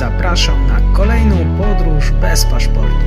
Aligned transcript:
zapraszam 0.00 0.66
na 0.66 0.80
kolejną 0.96 1.36
podróż 1.58 2.10
bez 2.10 2.44
paszportu. 2.44 3.04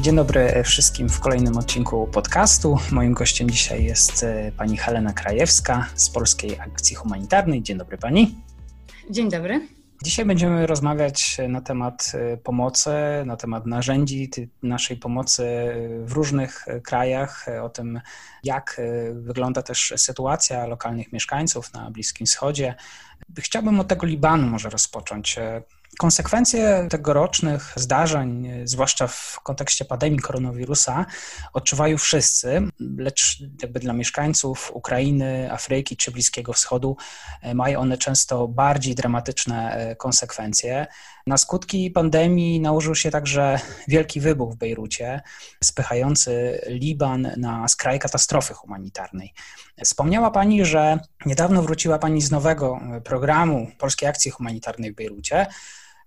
Dzień 0.00 0.16
dobry 0.16 0.62
wszystkim 0.64 1.08
w 1.08 1.20
kolejnym 1.20 1.56
odcinku 1.58 2.06
podcastu. 2.06 2.78
Moim 2.92 3.12
gościem 3.12 3.50
dzisiaj 3.50 3.84
jest 3.84 4.22
e, 4.22 4.52
pani 4.56 4.76
Helena 4.76 5.12
Krajewska 5.12 5.86
z 5.94 6.10
Polskiej 6.10 6.60
Akcji 6.60 6.96
Humanitarnej. 6.96 7.62
Dzień 7.62 7.78
dobry 7.78 7.98
pani. 7.98 8.34
Dzień 9.10 9.30
dobry. 9.30 9.75
Dzisiaj 10.02 10.24
będziemy 10.24 10.66
rozmawiać 10.66 11.36
na 11.48 11.60
temat 11.60 12.12
e, 12.14 12.36
pomocy, 12.36 12.90
na 13.26 13.36
temat 13.36 13.66
narzędzi 13.66 14.30
naszej 14.62 14.96
pomocy 14.96 15.44
w 16.04 16.12
różnych 16.12 16.68
e, 16.68 16.80
krajach, 16.80 17.46
o 17.62 17.68
tym, 17.68 18.00
jak 18.44 18.80
wygląda 19.12 19.62
też 19.62 19.94
sytuacja 19.96 20.66
lokalnych 20.66 21.12
mieszkańców 21.12 21.72
na 21.72 21.90
Bliskim 21.90 22.26
Wschodzie. 22.26 22.74
Chciałbym 23.38 23.80
od 23.80 23.88
tego 23.88 24.06
Libanu 24.06 24.46
może 24.46 24.70
rozpocząć. 24.70 25.36
Konsekwencje 25.98 26.86
tegorocznych 26.90 27.72
zdarzeń, 27.76 28.50
zwłaszcza 28.64 29.06
w 29.06 29.40
kontekście 29.42 29.84
pandemii 29.84 30.18
koronawirusa, 30.18 31.06
odczuwają 31.52 31.98
wszyscy, 31.98 32.62
lecz 32.98 33.42
jakby 33.62 33.80
dla 33.80 33.92
mieszkańców 33.92 34.70
Ukrainy, 34.74 35.52
Afryki 35.52 35.96
czy 35.96 36.10
Bliskiego 36.10 36.52
Wschodu 36.52 36.96
e, 37.42 37.54
mają 37.54 37.80
one 37.80 37.98
często 37.98 38.48
bardziej 38.48 38.94
dramatyczne 38.94 39.72
e, 39.72 39.96
konsekwencje. 39.96 40.86
Na 41.26 41.36
skutki 41.36 41.90
pandemii 41.90 42.60
nałożył 42.60 42.94
się 42.94 43.10
także 43.10 43.60
wielki 43.88 44.20
wybuch 44.20 44.52
w 44.52 44.56
Bejrucie, 44.56 45.20
spychający 45.64 46.60
Liban 46.66 47.32
na 47.36 47.68
skraj 47.68 47.98
katastrofy 47.98 48.54
humanitarnej. 48.54 49.34
Wspomniała 49.84 50.30
Pani, 50.30 50.64
że 50.64 50.98
niedawno 51.26 51.62
wróciła 51.62 51.98
Pani 51.98 52.22
z 52.22 52.30
nowego 52.30 52.80
programu 53.04 53.70
Polskiej 53.78 54.08
Akcji 54.08 54.30
Humanitarnej 54.30 54.92
w 54.92 54.96
Bejrucie. 54.96 55.46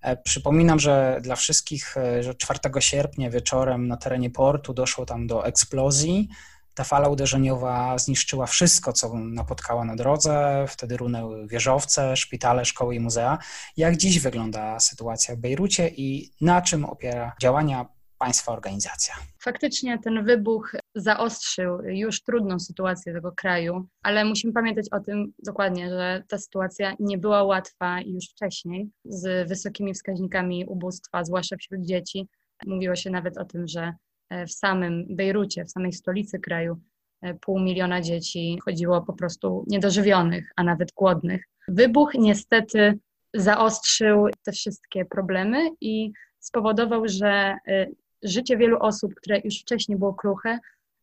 E, 0.02 0.18
przypominam, 0.18 0.80
że 0.80 1.20
dla 1.22 1.36
wszystkich, 1.36 1.98
e, 1.98 2.24
że 2.24 2.36
4 2.36 2.60
sierpnia 2.80 3.30
wieczorem 3.30 3.88
na 3.88 3.98
terenie 3.98 4.30
portu 4.30 4.74
doszło 4.74 5.06
tam 5.06 5.28
do 5.28 5.46
eksplozji. 5.46 6.30
Ta 6.74 6.84
fala 6.84 7.10
uderzeniowa 7.10 7.98
zniszczyła 7.98 8.46
wszystko, 8.46 8.94
co 8.94 9.14
napotkała 9.14 9.86
na 9.86 9.96
drodze. 9.96 10.66
Wtedy 10.68 10.98
runęły 10.98 11.48
wieżowce, 11.48 12.18
szpitale, 12.18 12.66
szkoły 12.66 12.96
i 12.96 13.00
muzea. 13.00 13.38
Jak 13.78 13.98
dziś 13.98 14.20
wygląda 14.20 14.80
sytuacja 14.80 15.36
w 15.36 15.38
Bejrucie 15.38 15.88
i 15.88 16.34
na 16.42 16.62
czym 16.62 16.86
opiera 16.86 17.36
działania 17.42 17.86
państwa 18.18 18.52
organizacja? 18.52 19.16
Faktycznie 19.42 20.00
ten 20.00 20.26
wybuch 20.26 20.76
zaostrzył 20.96 21.82
już 21.82 22.24
trudną 22.24 22.60
sytuację 22.60 23.14
tego 23.14 23.32
kraju, 23.32 23.88
ale 24.04 24.26
musimy 24.26 24.54
pamiętać 24.54 24.86
o 24.92 25.00
tym 25.00 25.34
dokładnie, 25.46 25.90
że 25.90 26.24
ta 26.28 26.38
sytuacja 26.38 26.96
nie 27.00 27.18
była 27.18 27.44
łatwa 27.44 28.02
już 28.02 28.26
wcześniej, 28.26 28.90
z 29.06 29.50
wysokimi 29.50 29.94
wskaźnikami 29.94 30.66
ubóstwa, 30.66 31.24
zwłaszcza 31.24 31.58
wśród 31.58 31.82
dzieci. 31.82 32.28
Mówiło 32.66 32.96
się 32.96 33.10
nawet 33.10 33.38
o 33.38 33.46
tym, 33.46 33.68
że 33.68 33.94
e, 34.30 34.46
w 34.46 34.52
samym 34.52 35.06
Bejrucie, 35.10 35.66
w 35.66 35.72
samej 35.72 35.94
stolicy 35.94 36.40
kraju, 36.40 36.80
e, 37.22 37.34
pół 37.34 37.60
miliona 37.60 38.02
dzieci 38.02 38.60
chodziło 38.66 39.02
po 39.02 39.14
prostu 39.14 39.66
niedożywionych, 39.68 40.52
a 40.56 40.64
nawet 40.64 40.92
głodnych. 40.92 41.44
Wybuch 41.68 42.14
niestety 42.14 43.00
zaostrzył 43.34 44.28
te 44.44 44.52
wszystkie 44.52 45.06
problemy 45.06 45.70
i 45.82 46.12
spowodował, 46.40 47.08
że 47.08 47.58
e, 47.68 47.88
życie 48.24 48.58
wielu 48.58 48.80
osób, 48.80 49.16
które 49.16 49.42
już 49.44 49.60
wcześniej 49.62 49.98
było 49.98 50.14
kruche, 50.14 50.60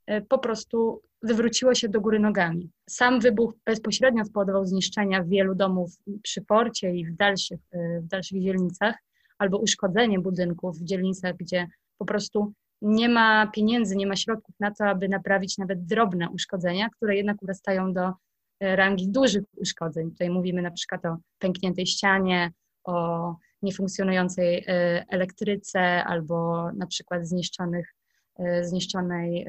e, 0.06 0.20
po 0.20 0.38
prostu 0.38 1.02
wywróciło 1.22 1.74
się 1.74 1.88
do 1.88 2.00
góry 2.00 2.18
nogami. 2.18 2.70
Sam 2.90 3.20
wybuch 3.20 3.54
bezpośrednio 3.64 4.24
spowodował 4.24 4.66
zniszczenia 4.66 5.24
wielu 5.24 5.54
domów 5.54 5.90
przy 6.22 6.42
porcie 6.42 6.94
i 6.94 7.06
w 7.06 7.16
dalszych, 7.16 7.60
e, 7.72 8.00
w 8.00 8.06
dalszych 8.06 8.42
dzielnicach, 8.42 8.94
albo 9.38 9.58
uszkodzenie 9.58 10.18
budynków 10.18 10.78
w 10.78 10.84
dzielnicach, 10.84 11.36
gdzie 11.36 11.66
po 11.98 12.04
prostu 12.04 12.52
nie 12.82 13.08
ma 13.08 13.46
pieniędzy, 13.46 13.96
nie 13.96 14.06
ma 14.06 14.16
środków 14.16 14.54
na 14.60 14.70
to, 14.70 14.84
aby 14.84 15.08
naprawić 15.08 15.58
nawet 15.58 15.86
drobne 15.86 16.30
uszkodzenia, 16.30 16.88
które 16.96 17.16
jednak 17.16 17.42
urastają 17.42 17.92
do 17.92 18.12
e, 18.60 18.76
rangi 18.76 19.08
dużych 19.08 19.44
uszkodzeń. 19.56 20.10
Tutaj 20.10 20.30
mówimy 20.30 20.62
na 20.62 20.70
przykład 20.70 21.04
o 21.04 21.16
pękniętej 21.38 21.86
ścianie, 21.86 22.52
o 22.84 23.36
niefunkcjonującej 23.62 24.64
e, 24.68 25.04
elektryce 25.08 25.80
albo 26.04 26.68
na 26.72 26.86
przykład 26.86 27.26
zniszczonych, 27.26 27.94
e, 28.38 28.64
zniszczonej 28.64 29.46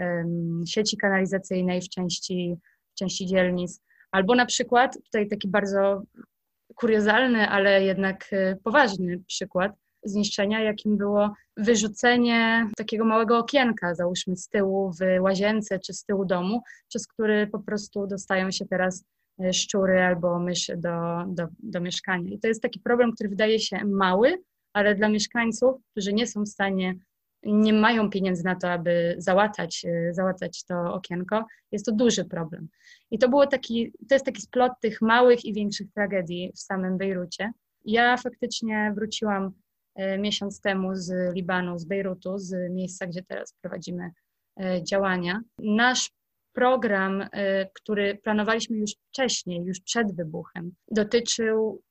sieci 0.66 0.98
kanalizacyjnej 0.98 1.82
w 1.82 1.90
części, 1.90 2.58
w 2.92 3.00
części 3.00 3.26
dzielnic, 3.26 3.82
albo 4.12 4.36
na 4.36 4.46
przykład, 4.46 4.98
tutaj 5.04 5.28
taki 5.28 5.48
bardzo 5.48 6.02
kuriozalny, 6.76 7.50
ale 7.50 7.84
jednak 7.84 8.26
e, 8.32 8.56
poważny 8.64 9.24
przykład 9.28 9.72
zniszczenia, 10.04 10.62
jakim 10.62 10.98
było 10.98 11.34
wyrzucenie 11.58 12.70
takiego 12.78 13.06
małego 13.06 13.38
okienka, 13.38 13.96
załóżmy 13.96 14.38
z 14.38 14.48
tyłu 14.50 14.92
w 14.92 15.22
łazience 15.22 15.80
czy 15.80 15.94
z 15.94 16.04
tyłu 16.04 16.26
domu, 16.26 16.62
przez 16.90 17.08
który 17.08 17.48
po 17.48 17.60
prostu 17.60 18.08
dostają 18.08 18.52
się 18.52 18.66
teraz 18.66 19.06
szczury 19.54 20.02
albo 20.02 20.40
myszy 20.40 20.78
do, 20.78 21.24
do, 21.28 21.48
do 21.60 21.82
mieszkania. 21.82 22.32
I 22.32 22.40
to 22.40 22.48
jest 22.48 22.62
taki 22.62 22.80
problem, 22.80 23.12
który 23.12 23.30
wydaje 23.30 23.60
się 23.60 23.86
mały, 23.86 24.44
ale 24.74 24.96
dla 24.96 25.10
mieszkańców, 25.10 25.76
którzy 25.92 26.14
nie 26.14 26.28
są 26.28 26.44
w 26.44 26.48
stanie, 26.48 26.96
nie 27.44 27.74
mają 27.74 28.10
pieniędzy 28.10 28.44
na 28.44 28.56
to, 28.56 28.72
aby 28.72 29.16
załatać, 29.18 29.86
e, 29.86 30.14
załatać 30.14 30.64
to 30.64 30.94
okienko, 30.94 31.46
jest 31.72 31.86
to 31.86 31.92
duży 31.92 32.26
problem. 32.26 32.68
I 33.12 33.20
to 33.20 33.30
było 33.30 33.48
taki, 33.48 33.92
to 34.10 34.16
jest 34.16 34.26
taki 34.26 34.42
splot 34.42 34.72
tych 34.82 35.02
małych 35.02 35.46
i 35.46 35.54
większych 35.54 35.92
tragedii 35.92 36.52
w 36.56 36.60
samym 36.60 36.98
Bejrucie. 36.98 37.52
Ja 37.86 38.18
faktycznie 38.18 38.92
wróciłam 38.96 39.52
e, 39.96 40.18
miesiąc 40.18 40.62
temu 40.62 40.96
z 40.96 41.36
Libanu, 41.36 41.80
z 41.80 41.86
Bejrutu, 41.86 42.38
z 42.38 42.72
miejsca, 42.72 43.08
gdzie 43.08 43.24
teraz 43.24 43.54
prowadzimy 43.62 44.12
działania. 44.84 45.42
Nasz 45.60 46.12
program, 46.58 47.22
y, 47.22 47.28
który 47.74 48.16
planowaliśmy 48.16 48.78
już 48.78 48.92
wcześniej, 49.10 49.64
już 49.64 49.80
przed 49.80 50.16
wybuchem, 50.16 50.72
dotyczył 50.92 51.82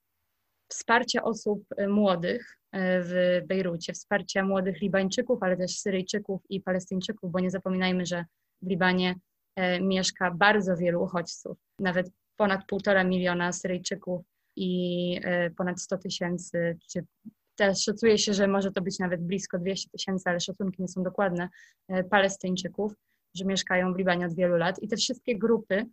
wsparcia 0.68 1.22
osób 1.22 1.64
y, 1.80 1.88
młodych 1.88 2.58
y, 2.74 2.78
w 2.78 3.40
Bejrucie, 3.46 3.92
wsparcia 3.92 4.44
młodych 4.44 4.80
Libańczyków, 4.80 5.42
ale 5.42 5.56
też 5.56 5.78
Syryjczyków 5.78 6.42
i 6.48 6.60
Palestyńczyków, 6.60 7.32
bo 7.32 7.40
nie 7.40 7.50
zapominajmy, 7.50 8.06
że 8.06 8.24
w 8.62 8.68
Libanie 8.68 9.14
mieszka 9.80 10.30
bardzo 10.30 10.76
wielu 10.76 11.02
uchodźców, 11.02 11.58
nawet 11.78 12.10
ponad 12.36 12.66
półtora 12.66 13.04
miliona 13.04 13.52
Syryjczyków 13.52 14.24
i 14.56 15.20
ponad 15.56 15.80
100 15.80 15.98
tysięcy, 15.98 16.78
czy 16.90 17.04
też 17.56 17.82
szacuje 17.82 18.18
się, 18.18 18.34
że 18.34 18.48
może 18.48 18.72
to 18.72 18.82
być 18.82 18.98
nawet 18.98 19.22
blisko 19.22 19.58
200 19.58 19.90
tysięcy, 19.90 20.30
ale 20.30 20.40
szacunki 20.40 20.82
nie 20.82 20.88
są 20.88 21.02
dokładne, 21.02 21.48
Palestyńczyków 22.10 22.94
że 23.38 23.44
mieszkają 23.44 23.92
w 23.92 23.98
Libanie 23.98 24.26
od 24.26 24.34
wielu 24.34 24.56
lat 24.56 24.82
i 24.82 24.88
te 24.88 24.96
wszystkie 24.96 25.38
grupy 25.38 25.86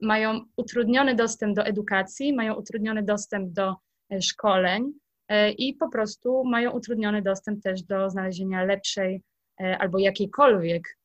mają 0.00 0.40
utrudniony 0.56 1.14
dostęp 1.14 1.56
do 1.56 1.64
edukacji, 1.64 2.32
mają 2.32 2.54
utrudniony 2.54 3.02
dostęp 3.02 3.52
do 3.52 3.76
e, 4.12 4.22
szkoleń 4.22 4.92
e, 5.28 5.50
i 5.50 5.74
po 5.74 5.88
prostu 5.88 6.44
mają 6.44 6.70
utrudniony 6.70 7.22
dostęp 7.22 7.62
też 7.62 7.82
do 7.82 8.10
znalezienia 8.10 8.64
lepszej 8.64 9.22
e, 9.60 9.78
albo 9.78 9.98
jakiejkolwiek 9.98 10.96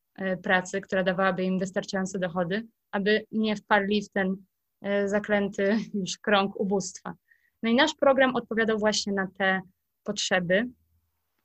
pracy, 0.43 0.81
która 0.81 1.03
dawałaby 1.03 1.43
im 1.43 1.59
wystarczające 1.59 2.19
dochody, 2.19 2.67
aby 2.91 3.25
nie 3.31 3.55
wpadli 3.55 4.01
w 4.01 4.09
ten 4.09 4.35
zaklęty 5.05 5.77
już 5.93 6.17
krąg 6.17 6.59
ubóstwa. 6.59 7.13
No 7.63 7.69
i 7.69 7.75
nasz 7.75 7.95
program 7.95 8.35
odpowiadał 8.35 8.79
właśnie 8.79 9.13
na 9.13 9.27
te 9.37 9.61
potrzeby 10.03 10.69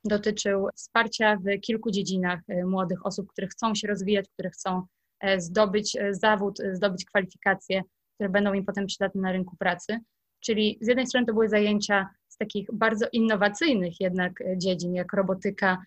dotyczył 0.03 0.67
wsparcia 0.75 1.37
w 1.37 1.59
kilku 1.61 1.91
dziedzinach 1.91 2.39
e, 2.47 2.65
młodych 2.65 3.05
osób, 3.05 3.27
które 3.31 3.47
chcą 3.47 3.75
się 3.75 3.87
rozwijać, 3.87 4.25
które 4.33 4.49
chcą 4.49 4.83
e, 5.19 5.41
zdobyć 5.41 5.95
e, 5.95 6.13
zawód, 6.13 6.57
zdobyć 6.73 7.05
kwalifikacje, 7.05 7.81
które 8.15 8.29
będą 8.29 8.53
im 8.53 8.65
potem 8.65 8.85
przydatne 8.85 9.21
na 9.21 9.31
rynku 9.31 9.57
pracy. 9.57 9.99
Czyli 10.39 10.77
z 10.81 10.87
jednej 10.87 11.07
strony 11.07 11.25
to 11.25 11.33
były 11.33 11.49
zajęcia 11.49 12.09
z 12.27 12.37
takich 12.37 12.67
bardzo 12.73 13.05
innowacyjnych 13.11 13.99
jednak 13.99 14.33
dziedzin, 14.57 14.93
jak 14.95 15.13
robotyka 15.13 15.77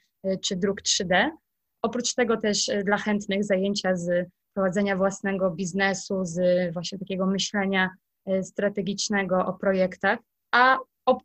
czy 0.40 0.56
druk 0.56 0.82
3D. 0.82 1.30
Oprócz 1.82 2.14
tego 2.14 2.36
też 2.36 2.70
dla 2.84 2.96
chętnych 2.96 3.44
zajęcia 3.44 3.96
z 3.96 4.28
prowadzenia 4.54 4.96
własnego 4.96 5.50
biznesu, 5.50 6.24
z 6.24 6.38
właśnie 6.72 6.98
takiego 6.98 7.26
myślenia 7.26 7.90
strategicznego 8.42 9.46
o 9.46 9.52
projektach, 9.52 10.18
a 10.52 10.78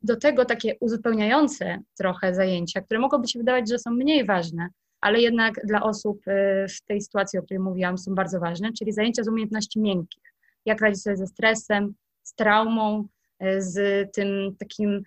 do 0.03 0.15
tego 0.15 0.45
takie 0.45 0.75
uzupełniające 0.79 1.79
trochę 1.97 2.35
zajęcia, 2.35 2.81
które 2.81 2.99
mogłoby 2.99 3.27
się 3.27 3.39
wydawać, 3.39 3.69
że 3.69 3.79
są 3.79 3.91
mniej 3.91 4.25
ważne, 4.25 4.69
ale 5.01 5.21
jednak 5.21 5.61
dla 5.63 5.83
osób 5.83 6.27
y, 6.27 6.65
w 6.69 6.81
tej 6.81 7.01
sytuacji, 7.01 7.39
o 7.39 7.43
której 7.43 7.59
mówiłam, 7.59 7.97
są 7.97 8.15
bardzo 8.15 8.39
ważne, 8.39 8.69
czyli 8.73 8.93
zajęcia 8.93 9.23
z 9.23 9.27
umiejętności 9.27 9.79
miękkich. 9.79 10.23
Jak 10.65 10.81
radzić 10.81 11.01
sobie 11.01 11.17
ze 11.17 11.27
stresem, 11.27 11.93
z 12.23 12.33
traumą, 12.35 13.07
y, 13.43 13.61
z 13.61 14.07
tym 14.13 14.55
takim 14.59 15.03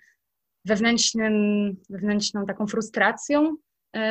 wewnętrznym, 0.65 1.33
wewnętrzną 1.89 2.45
taką 2.45 2.67
frustracją, 2.67 3.55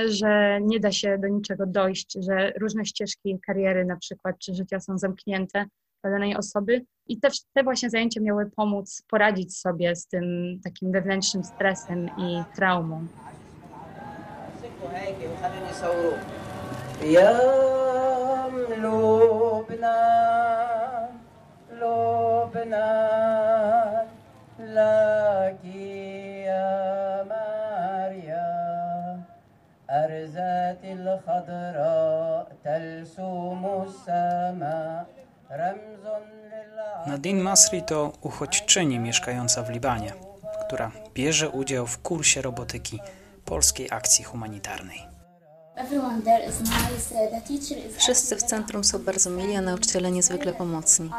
że 0.06 0.58
nie 0.62 0.80
da 0.80 0.92
się 0.92 1.18
do 1.18 1.28
niczego 1.28 1.66
dojść, 1.66 2.18
że 2.20 2.52
różne 2.60 2.84
ścieżki 2.84 3.38
kariery 3.46 3.84
na 3.84 3.96
przykład 3.96 4.38
czy 4.38 4.54
życia 4.54 4.80
są 4.80 4.98
zamknięte 4.98 5.64
dla 6.02 6.10
danej 6.10 6.36
osoby 6.36 6.84
i 7.07 7.19
te, 7.19 7.29
te 7.53 7.63
właśnie 7.63 7.89
zajęcia 7.89 8.21
miały 8.21 8.51
pomóc 8.55 9.03
poradzić 9.09 9.57
sobie 9.57 9.95
z 9.95 10.07
tym 10.07 10.59
takim 10.63 10.91
wewnętrznym 10.91 11.43
stresem 11.43 12.09
i 12.17 12.43
traumą. 12.55 13.07
أرزات 22.67 23.00
Nadine 37.06 37.42
Masri 37.42 37.82
to 37.82 38.12
uchodźczyni 38.20 38.98
mieszkająca 38.98 39.62
w 39.62 39.70
Libanie, 39.70 40.12
która 40.66 40.92
bierze 41.14 41.50
udział 41.50 41.86
w 41.86 41.98
kursie 41.98 42.42
robotyki 42.42 43.00
Polskiej 43.44 43.88
Akcji 43.90 44.24
Humanitarnej. 44.24 45.06
Wszyscy 47.98 48.36
w 48.36 48.42
centrum 48.42 48.84
są 48.84 48.98
bardzo 48.98 49.30
mili, 49.30 49.56
a 49.56 49.60
nauczyciele 49.60 50.10
niezwykle 50.10 50.52
pomocni. 50.52 51.10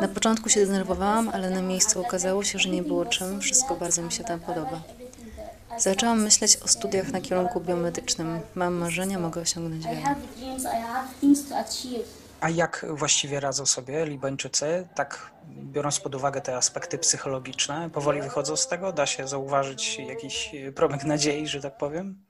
Na 0.00 0.08
początku 0.08 0.48
się 0.48 0.66
denerwowałam, 0.66 1.28
ale 1.28 1.50
na 1.50 1.62
miejscu 1.62 2.00
okazało 2.00 2.44
się, 2.44 2.58
że 2.58 2.68
nie 2.68 2.82
było 2.82 3.06
czym. 3.06 3.40
Wszystko 3.40 3.76
bardzo 3.76 4.02
mi 4.02 4.12
się 4.12 4.24
tam 4.24 4.40
podoba. 4.40 4.82
Zaczęłam 5.78 6.22
myśleć 6.22 6.56
o 6.56 6.68
studiach 6.68 7.12
na 7.12 7.20
kierunku 7.20 7.60
biomedycznym. 7.60 8.40
Mam 8.54 8.74
marzenia, 8.74 9.18
mogę 9.18 9.40
osiągnąć 9.40 9.84
wiele. 9.86 10.14
A 12.44 12.50
jak 12.50 12.86
właściwie 12.88 13.40
radzą 13.40 13.66
sobie 13.66 14.06
Libańczycy, 14.06 14.88
tak 14.94 15.32
biorąc 15.48 16.00
pod 16.00 16.14
uwagę 16.14 16.40
te 16.40 16.56
aspekty 16.56 16.98
psychologiczne, 16.98 17.90
powoli 17.90 18.22
wychodzą 18.22 18.56
z 18.56 18.68
tego? 18.68 18.92
Da 18.92 19.06
się 19.06 19.28
zauważyć 19.28 19.98
jakiś 19.98 20.52
promyk 20.74 21.04
nadziei, 21.04 21.46
że 21.46 21.60
tak 21.60 21.76
powiem? 21.76 22.24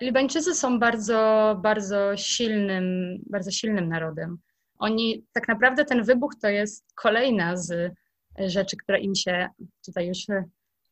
Libańczycy 0.00 0.54
są 0.54 0.78
bardzo, 0.78 1.56
bardzo 1.62 2.16
silnym, 2.16 3.18
bardzo 3.30 3.50
silnym 3.50 3.88
narodem. 3.88 4.38
Oni, 4.78 5.26
tak 5.32 5.48
naprawdę 5.48 5.84
ten 5.84 6.04
wybuch 6.04 6.32
to 6.42 6.48
jest 6.48 6.84
kolejna 6.94 7.56
z 7.56 7.94
rzeczy, 8.38 8.76
która 8.76 8.98
im 8.98 9.14
się 9.14 9.48
tutaj 9.86 10.06
już 10.06 10.18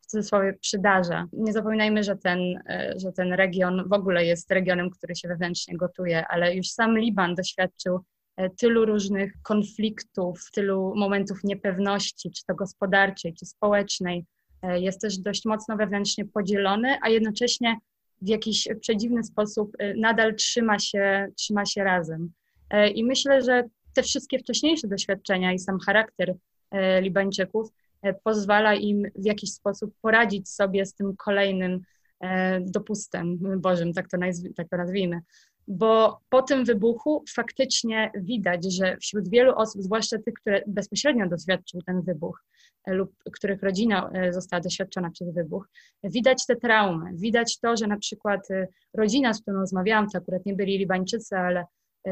cudzysłowie 0.09 0.53
przydarza. 0.53 1.27
Nie 1.33 1.53
zapominajmy, 1.53 2.05
że 2.05 2.17
ten, 2.17 2.39
e, 2.69 2.95
że 2.97 3.13
ten 3.13 3.33
region 3.33 3.89
w 3.89 3.93
ogóle 3.93 4.25
jest 4.25 4.51
regionem, 4.51 4.91
który 4.91 5.17
się 5.17 5.29
wewnętrznie 5.29 5.77
gotuje, 5.77 6.27
ale 6.27 6.55
już 6.55 6.69
sam 6.69 6.99
Liban 6.99 7.35
doświadczył 7.35 8.01
e, 8.37 8.51
tylu 8.51 8.85
różnych 8.85 9.33
konfliktów, 9.43 10.51
tylu 10.53 10.93
momentów 10.97 11.45
niepewności, 11.45 12.31
czy 12.31 12.45
to 12.47 12.55
gospodarczej, 12.55 13.35
czy 13.35 13.47
społecznej. 13.47 14.25
E, 14.63 14.81
jest 14.81 15.01
też 15.01 15.19
dość 15.19 15.45
mocno 15.45 15.77
wewnętrznie 15.77 16.25
podzielony, 16.25 16.97
a 17.03 17.09
jednocześnie 17.09 17.77
w 18.23 18.29
jakiś 18.29 18.69
przedziwny 18.81 19.25
sposób 19.25 19.77
nadal 19.97 20.35
trzyma 20.35 20.79
się, 20.79 21.29
trzyma 21.37 21.67
się 21.67 21.85
razem. 21.85 22.33
I 22.95 23.05
myślę, 23.05 23.43
że 23.43 23.65
te 23.95 24.03
wszystkie 24.03 24.39
wcześniejsze 24.39 24.89
doświadczenia 24.89 25.53
i 25.53 25.59
sam 25.59 25.79
charakter 25.87 26.35
Libańczyków 27.01 27.69
pozwala 28.25 28.75
im 28.75 29.03
w 29.15 29.25
jakiś 29.25 29.53
sposób 29.53 29.95
poradzić 30.03 30.49
sobie 30.49 30.87
z 30.87 30.95
tym 30.95 31.17
kolejnym 31.17 31.81
e, 32.21 32.61
dopustem 32.61 33.39
Bożym, 33.61 33.93
tak 33.93 34.09
to, 34.09 34.17
nazw- 34.17 34.55
tak 34.57 34.69
to 34.69 34.77
nazwijmy. 34.77 35.21
Bo 35.69 36.21
po 36.29 36.43
tym 36.43 36.65
wybuchu 36.65 37.25
faktycznie 37.35 38.11
widać, 38.15 38.73
że 38.73 38.97
wśród 38.97 39.29
wielu 39.29 39.55
osób, 39.55 39.83
zwłaszcza 39.83 40.19
tych, 40.19 40.35
które 40.35 40.63
bezpośrednio 40.67 41.29
doświadczył 41.29 41.83
ten 41.83 42.03
wybuch 42.03 42.45
e, 42.85 42.95
lub 42.95 43.13
których 43.33 43.63
rodzina 43.63 44.11
została 44.31 44.61
doświadczona 44.61 45.11
przez 45.11 45.35
wybuch, 45.35 45.69
widać 46.05 46.47
te 46.47 46.57
traumy, 46.57 47.11
widać 47.15 47.59
to, 47.61 47.77
że 47.77 47.87
na 47.87 47.99
przykład 47.99 48.49
rodzina, 48.95 49.35
z 49.35 49.43
którą 49.43 49.57
rozmawiałam, 49.61 50.11
to 50.11 50.19
akurat 50.19 50.47
nie 50.47 50.55
byli 50.55 50.79
Libańczycy, 50.79 51.37
ale 51.37 51.65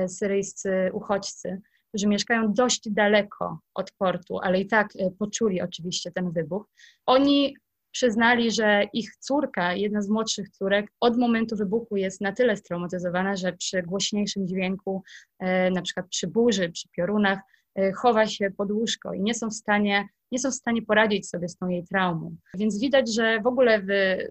syryjscy 0.09 0.91
uchodźcy, 0.93 1.61
którzy 1.97 2.09
mieszkają 2.09 2.53
dość 2.53 2.91
daleko 2.91 3.59
od 3.75 3.93
portu, 3.93 4.39
ale 4.39 4.61
i 4.61 4.67
tak 4.67 4.89
e, 4.99 5.11
poczuli 5.19 5.63
oczywiście 5.63 6.13
ten 6.13 6.31
wybuch, 6.31 6.69
oni 7.07 7.57
przyznali, 7.93 8.51
że 8.51 8.85
ich 8.93 9.17
córka, 9.17 9.75
jedna 9.75 10.03
z 10.03 10.09
młodszych 10.09 10.51
córek, 10.51 10.87
od 11.01 11.19
momentu 11.19 11.57
wybuchu 11.57 11.97
jest 11.97 12.21
na 12.21 12.33
tyle 12.33 12.57
straumatyzowana, 12.57 13.37
że 13.37 13.53
przy 13.53 13.83
głośniejszym 13.83 14.49
dźwięku, 14.49 15.03
e, 15.39 15.71
na 15.71 15.83
przykład 15.83 16.09
przy 16.09 16.27
burzy, 16.27 16.69
przy 16.71 16.89
piorunach, 16.89 17.39
e, 17.75 17.93
chowa 17.93 18.27
się 18.27 18.51
pod 18.57 18.71
łóżko 18.71 19.13
i 19.13 19.21
nie 19.21 19.35
są 19.35 19.51
w 19.51 19.55
stanie, 19.55 20.09
nie 20.33 20.39
są 20.39 20.51
w 20.51 20.55
stanie 20.55 20.83
poradzić 20.83 21.29
sobie 21.29 21.49
z 21.49 21.57
tą 21.57 21.69
jej 21.69 21.85
traumą. 21.85 22.37
Więc 22.55 22.81
widać, 22.81 23.15
że 23.15 23.41
w 23.41 23.47
ogóle 23.47 23.83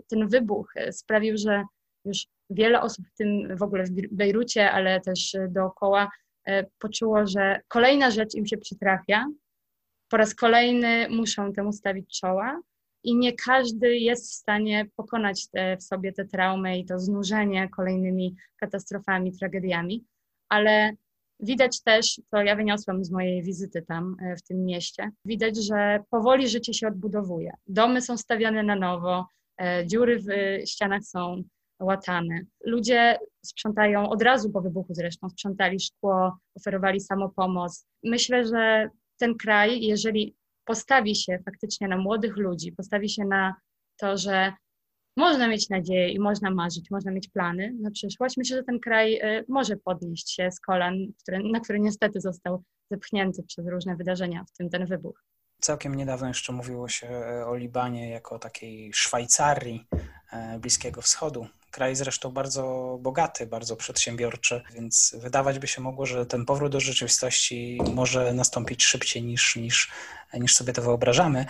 ten 0.07 0.27
wybuch 0.27 0.73
sprawił, 0.91 1.37
że 1.37 1.63
już 2.05 2.27
wiele 2.49 2.81
osób, 2.81 3.05
w 3.07 3.17
tym 3.17 3.57
w 3.57 3.63
ogóle 3.63 3.83
w 3.83 3.91
Bejrucie, 4.11 4.71
ale 4.71 5.01
też 5.01 5.35
dookoła, 5.49 6.09
poczuło, 6.79 7.27
że 7.27 7.61
kolejna 7.67 8.11
rzecz 8.11 8.35
im 8.35 8.45
się 8.45 8.57
przytrafia, 8.57 9.25
po 10.09 10.17
raz 10.17 10.35
kolejny 10.35 11.09
muszą 11.09 11.53
temu 11.53 11.73
stawić 11.73 12.19
czoła 12.19 12.61
i 13.03 13.15
nie 13.15 13.33
każdy 13.33 13.97
jest 13.97 14.31
w 14.31 14.33
stanie 14.33 14.85
pokonać 14.95 15.47
te, 15.47 15.77
w 15.77 15.83
sobie 15.83 16.13
tę 16.13 16.25
traumę 16.25 16.79
i 16.79 16.85
to 16.85 16.99
znużenie 16.99 17.69
kolejnymi 17.69 18.35
katastrofami, 18.59 19.37
tragediami, 19.37 20.05
ale 20.49 20.91
widać 21.39 21.81
też, 21.81 22.21
to 22.31 22.41
ja 22.41 22.55
wyniosłam 22.55 23.03
z 23.03 23.11
mojej 23.11 23.43
wizyty 23.43 23.81
tam 23.81 24.17
e, 24.21 24.35
w 24.35 24.43
tym 24.43 24.65
mieście, 24.65 25.11
widać, 25.25 25.65
że 25.65 26.03
powoli 26.09 26.49
życie 26.49 26.73
się 26.73 26.87
odbudowuje. 26.87 27.51
Domy 27.67 28.01
są 28.01 28.17
stawiane 28.17 28.63
na 28.63 28.75
nowo, 28.75 29.27
e, 29.61 29.87
dziury 29.87 30.19
w 30.19 30.27
ścianach 30.69 31.03
są 31.03 31.43
łatane. 31.79 32.41
Ludzie 32.65 33.17
sprzątają 33.45 34.09
od 34.09 34.21
razu 34.21 34.51
po 34.51 34.61
wybuchu 34.61 34.93
zresztą, 34.93 35.29
sprzątali 35.29 35.79
szkło, 35.79 36.37
oferowali 36.55 37.01
samopomoc. 37.01 37.85
Myślę, 38.03 38.47
że 38.47 38.89
ten 39.17 39.35
kraj, 39.35 39.81
jeżeli 39.81 40.35
postawi 40.65 41.15
się 41.15 41.39
faktycznie 41.45 41.87
na 41.87 41.97
młodych 41.97 42.37
ludzi, 42.37 42.71
postawi 42.71 43.09
się 43.09 43.25
na 43.25 43.55
to, 43.97 44.17
że 44.17 44.53
można 45.17 45.47
mieć 45.47 45.69
nadzieję 45.69 46.09
i 46.09 46.19
można 46.19 46.51
marzyć, 46.51 46.91
można 46.91 47.11
mieć 47.11 47.29
plany 47.29 47.73
na 47.81 47.91
przyszłość, 47.91 48.37
myślę, 48.37 48.57
że 48.57 48.63
ten 48.63 48.79
kraj 48.79 49.13
y, 49.15 49.45
może 49.49 49.77
podnieść 49.77 50.31
się 50.31 50.51
z 50.51 50.59
kolan, 50.59 50.95
na 51.51 51.59
które 51.59 51.79
niestety 51.79 52.21
został 52.21 52.63
zepchnięty 52.91 53.43
przez 53.43 53.67
różne 53.67 53.95
wydarzenia, 53.95 54.45
w 54.53 54.57
tym 54.57 54.69
ten 54.69 54.85
wybuch. 54.85 55.23
Całkiem 55.61 55.95
niedawno 55.95 56.27
jeszcze 56.27 56.53
mówiło 56.53 56.87
się 56.87 57.07
o 57.47 57.55
Libanie 57.55 58.09
jako 58.09 58.39
takiej 58.39 58.93
Szwajcarii 58.93 59.87
e, 60.31 60.59
Bliskiego 60.59 61.01
Wschodu, 61.01 61.47
Kraj 61.75 61.95
zresztą 61.95 62.31
bardzo 62.31 62.97
bogaty, 63.01 63.47
bardzo 63.47 63.75
przedsiębiorczy, 63.75 64.61
więc 64.73 65.15
wydawać 65.17 65.59
by 65.59 65.67
się 65.67 65.81
mogło, 65.81 66.05
że 66.05 66.25
ten 66.25 66.45
powrót 66.45 66.71
do 66.71 66.79
rzeczywistości 66.79 67.81
może 67.93 68.33
nastąpić 68.33 68.83
szybciej 68.83 69.23
niż, 69.23 69.55
niż, 69.55 69.91
niż 70.33 70.55
sobie 70.55 70.73
to 70.73 70.81
wyobrażamy. 70.81 71.45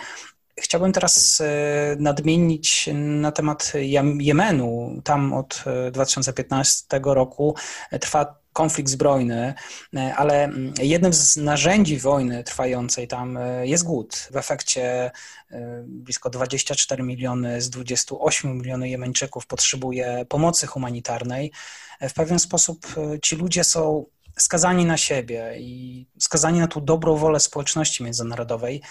Chciałbym 0.58 0.92
teraz 0.92 1.40
e, 1.40 1.96
nadmienić 1.98 2.88
na 2.94 3.32
temat 3.32 3.72
Jemenu. 4.18 5.00
Tam 5.04 5.32
od 5.32 5.64
2015 5.92 6.96
e, 6.96 7.00
roku 7.04 7.54
trwa 8.00 8.34
konflikt 8.56 8.90
zbrojny, 8.90 9.54
e, 9.96 10.14
ale 10.14 10.44
mm, 10.44 10.74
jednym 10.78 11.12
z 11.12 11.36
narzędzi 11.36 11.98
wojny 11.98 12.44
trwającej 12.44 13.08
tam 13.08 13.36
e, 13.36 13.66
jest 13.66 13.84
głód. 13.84 14.28
W 14.30 14.36
efekcie 14.36 15.10
e, 15.50 15.84
blisko 15.86 16.30
24 16.30 17.02
miliony 17.02 17.60
z 17.60 17.70
28 17.70 18.58
milionów 18.58 18.88
Jemeńczyków 18.88 19.46
potrzebuje 19.46 20.26
pomocy 20.28 20.66
humanitarnej. 20.66 21.52
W 22.00 22.12
pewien 22.12 22.38
sposób 22.38 22.86
ci 23.22 23.36
ludzie 23.36 23.64
są 23.64 24.06
skazani 24.38 24.84
na 24.84 24.96
siebie 24.96 25.54
i 25.58 26.06
skazani 26.18 26.60
na 26.60 26.66
tą 26.66 26.80
dobrą 26.84 27.16
wolę 27.16 27.40
społeczności 27.40 28.04
międzynarodowej. 28.04 28.82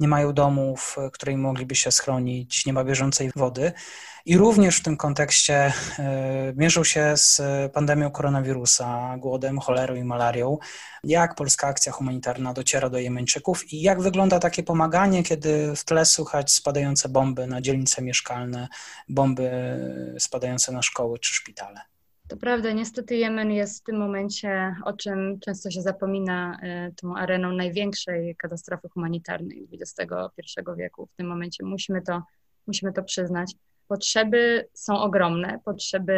Nie 0.00 0.08
mają 0.08 0.32
domów, 0.32 0.96
które 1.12 1.36
mogliby 1.36 1.74
się 1.74 1.90
schronić, 1.90 2.66
nie 2.66 2.72
ma 2.72 2.84
bieżącej 2.84 3.30
wody 3.36 3.72
i 4.24 4.36
również 4.36 4.78
w 4.78 4.82
tym 4.82 4.96
kontekście 4.96 5.72
e, 5.98 6.52
mierzą 6.56 6.84
się 6.84 7.12
z 7.16 7.42
pandemią 7.72 8.10
koronawirusa, 8.10 9.16
głodem, 9.18 9.58
cholerą 9.58 9.94
i 9.94 10.04
malarią. 10.04 10.58
Jak 11.04 11.34
polska 11.34 11.66
akcja 11.66 11.92
humanitarna 11.92 12.52
dociera 12.52 12.90
do 12.90 12.98
Jemeńczyków 12.98 13.72
i 13.72 13.82
jak 13.82 14.02
wygląda 14.02 14.38
takie 14.38 14.62
pomaganie, 14.62 15.22
kiedy 15.22 15.76
w 15.76 15.84
tle 15.84 16.04
słychać 16.04 16.52
spadające 16.52 17.08
bomby 17.08 17.46
na 17.46 17.60
dzielnice 17.60 18.02
mieszkalne, 18.02 18.68
bomby 19.08 19.50
spadające 20.18 20.72
na 20.72 20.82
szkoły 20.82 21.18
czy 21.18 21.34
szpitale? 21.34 21.91
To 22.32 22.36
prawda, 22.36 22.72
niestety 22.72 23.16
Jemen 23.16 23.50
jest 23.50 23.80
w 23.80 23.84
tym 23.84 23.96
momencie, 23.96 24.76
o 24.84 24.92
czym 24.92 25.40
często 25.40 25.70
się 25.70 25.82
zapomina, 25.82 26.58
e, 26.62 26.92
tą 26.92 27.16
areną 27.16 27.52
największej 27.52 28.36
katastrofy 28.36 28.88
humanitarnej 28.88 29.68
XXI 29.72 30.06
wieku. 30.76 31.06
W 31.06 31.16
tym 31.16 31.26
momencie 31.26 31.64
musimy 31.64 32.02
to, 32.02 32.22
musimy 32.66 32.92
to 32.92 33.02
przyznać. 33.02 33.54
Potrzeby 33.88 34.68
są 34.74 35.00
ogromne, 35.00 35.60
potrzeby 35.64 36.14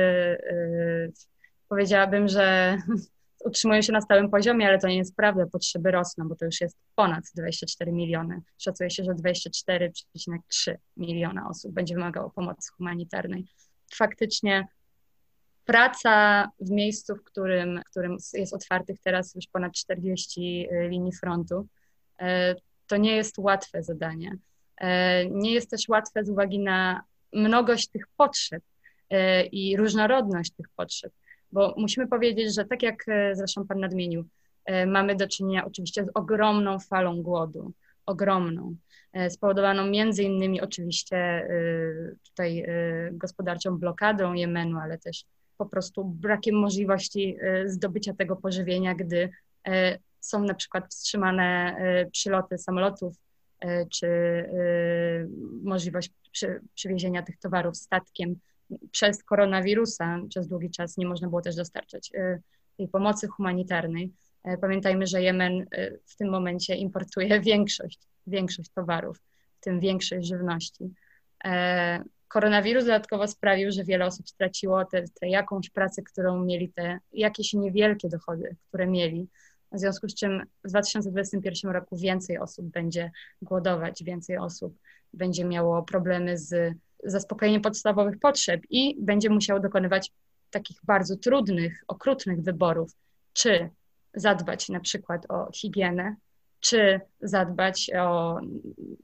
powiedziałabym, 1.68 2.28
że 2.28 2.76
utrzymują 3.48 3.82
się 3.82 3.92
na 3.92 4.00
stałym 4.00 4.30
poziomie, 4.30 4.68
ale 4.68 4.78
to 4.78 4.88
nie 4.88 4.98
jest 4.98 5.16
prawda, 5.16 5.46
potrzeby 5.46 5.90
rosną, 5.90 6.28
bo 6.28 6.36
to 6.36 6.44
już 6.44 6.60
jest 6.60 6.76
ponad 6.94 7.24
24 7.34 7.92
miliony. 7.92 8.40
Szacuje 8.58 8.90
się, 8.90 9.04
że 9.04 9.12
24,3 9.12 10.74
miliona 10.96 11.48
osób 11.48 11.72
będzie 11.72 11.94
wymagało 11.94 12.30
pomocy 12.30 12.72
humanitarnej. 12.76 13.46
Faktycznie 13.94 14.68
praca 15.64 16.48
w 16.60 16.70
miejscu, 16.70 17.16
w 17.16 17.24
którym, 17.24 17.80
w 17.86 17.90
którym 17.90 18.16
jest 18.32 18.54
otwartych 18.54 18.98
teraz 19.04 19.34
już 19.34 19.46
ponad 19.46 19.72
40 19.72 20.68
y, 20.72 20.88
linii 20.88 21.12
frontu, 21.12 21.66
e, 22.20 22.54
to 22.86 22.96
nie 22.96 23.16
jest 23.16 23.38
łatwe 23.38 23.82
zadanie. 23.82 24.36
E, 24.76 25.26
nie 25.26 25.52
jest 25.52 25.70
też 25.70 25.88
łatwe 25.88 26.24
z 26.24 26.30
uwagi 26.30 26.58
na 26.58 27.02
mnogość 27.32 27.88
tych 27.88 28.04
potrzeb 28.16 28.62
e, 29.10 29.46
i 29.46 29.76
różnorodność 29.76 30.50
tych 30.50 30.66
potrzeb 30.76 31.12
bo 31.54 31.74
musimy 31.76 32.06
powiedzieć, 32.08 32.54
że 32.54 32.64
tak 32.64 32.82
jak 32.82 33.08
e, 33.08 33.34
zresztą 33.36 33.66
Pan 33.66 33.80
nadmienił, 33.80 34.24
e, 34.64 34.86
mamy 34.86 35.16
do 35.16 35.28
czynienia 35.28 35.64
oczywiście 35.64 36.04
z 36.04 36.08
ogromną 36.14 36.78
falą 36.78 37.22
głodu, 37.22 37.72
ogromną, 38.06 38.76
e, 39.12 39.30
spowodowaną 39.30 39.86
między 39.86 40.22
innymi 40.22 40.60
oczywiście 40.60 41.48
tutaj 42.30 42.66
gospodarczą 43.12 43.78
blokadą 43.78 44.32
Jemenu, 44.32 44.78
ale 44.78 44.98
też 44.98 45.24
po 45.58 45.66
prostu 45.66 46.04
brakiem 46.04 46.54
możliwości 46.54 47.36
zdobycia 47.66 48.14
tego 48.14 48.36
pożywienia, 48.36 48.94
gdy 48.94 49.30
są 50.20 50.44
na 50.44 50.54
przykład 50.54 50.88
wstrzymane 50.90 51.76
przyloty 52.12 52.58
samolotów, 52.58 53.14
czy 53.90 54.08
możliwość 55.62 56.10
przy, 56.32 56.60
przywiezienia 56.74 57.22
tych 57.22 57.38
towarów 57.38 57.76
statkiem 57.76 58.36
przez 58.90 59.24
koronawirusa 59.24 60.18
przez 60.28 60.48
długi 60.48 60.70
czas 60.70 60.96
nie 60.96 61.06
można 61.06 61.28
było 61.28 61.40
też 61.40 61.56
dostarczać 61.56 62.10
tej 62.76 62.88
pomocy 62.88 63.28
humanitarnej. 63.28 64.12
E, 64.44 64.58
pamiętajmy, 64.58 65.06
że 65.06 65.22
Jemen 65.22 65.66
w 66.06 66.16
tym 66.16 66.30
momencie 66.30 66.74
importuje 66.74 67.40
większość, 67.50 67.98
większość 68.26 68.70
towarów, 68.70 69.18
w 69.60 69.64
tym 69.64 69.80
większość 69.80 70.28
żywności. 70.28 70.94
Koronawirus 72.34 72.84
dodatkowo 72.84 73.28
sprawił, 73.28 73.72
że 73.72 73.84
wiele 73.84 74.06
osób 74.06 74.28
straciło 74.28 74.84
tę 74.84 75.28
jakąś 75.28 75.70
pracę, 75.70 76.02
którą 76.02 76.44
mieli, 76.44 76.72
te 76.72 76.98
jakieś 77.12 77.52
niewielkie 77.52 78.08
dochody, 78.08 78.56
które 78.68 78.86
mieli. 78.86 79.28
W 79.72 79.78
związku 79.78 80.08
z 80.08 80.14
czym 80.14 80.46
w 80.64 80.68
2021 80.68 81.70
roku 81.70 81.96
więcej 81.96 82.38
osób 82.38 82.66
będzie 82.66 83.10
głodować, 83.42 84.04
więcej 84.04 84.38
osób 84.38 84.78
będzie 85.12 85.44
miało 85.44 85.82
problemy 85.82 86.38
z 86.38 86.74
zaspokojeniem 87.04 87.62
podstawowych 87.62 88.18
potrzeb 88.18 88.60
i 88.70 88.96
będzie 89.00 89.30
musiał 89.30 89.60
dokonywać 89.60 90.12
takich 90.50 90.76
bardzo 90.84 91.16
trudnych, 91.16 91.84
okrutnych 91.88 92.42
wyborów, 92.42 92.92
czy 93.32 93.70
zadbać 94.14 94.68
na 94.68 94.80
przykład 94.80 95.30
o 95.30 95.50
higienę, 95.52 96.16
czy 96.60 97.00
zadbać 97.20 97.90
o 97.98 98.40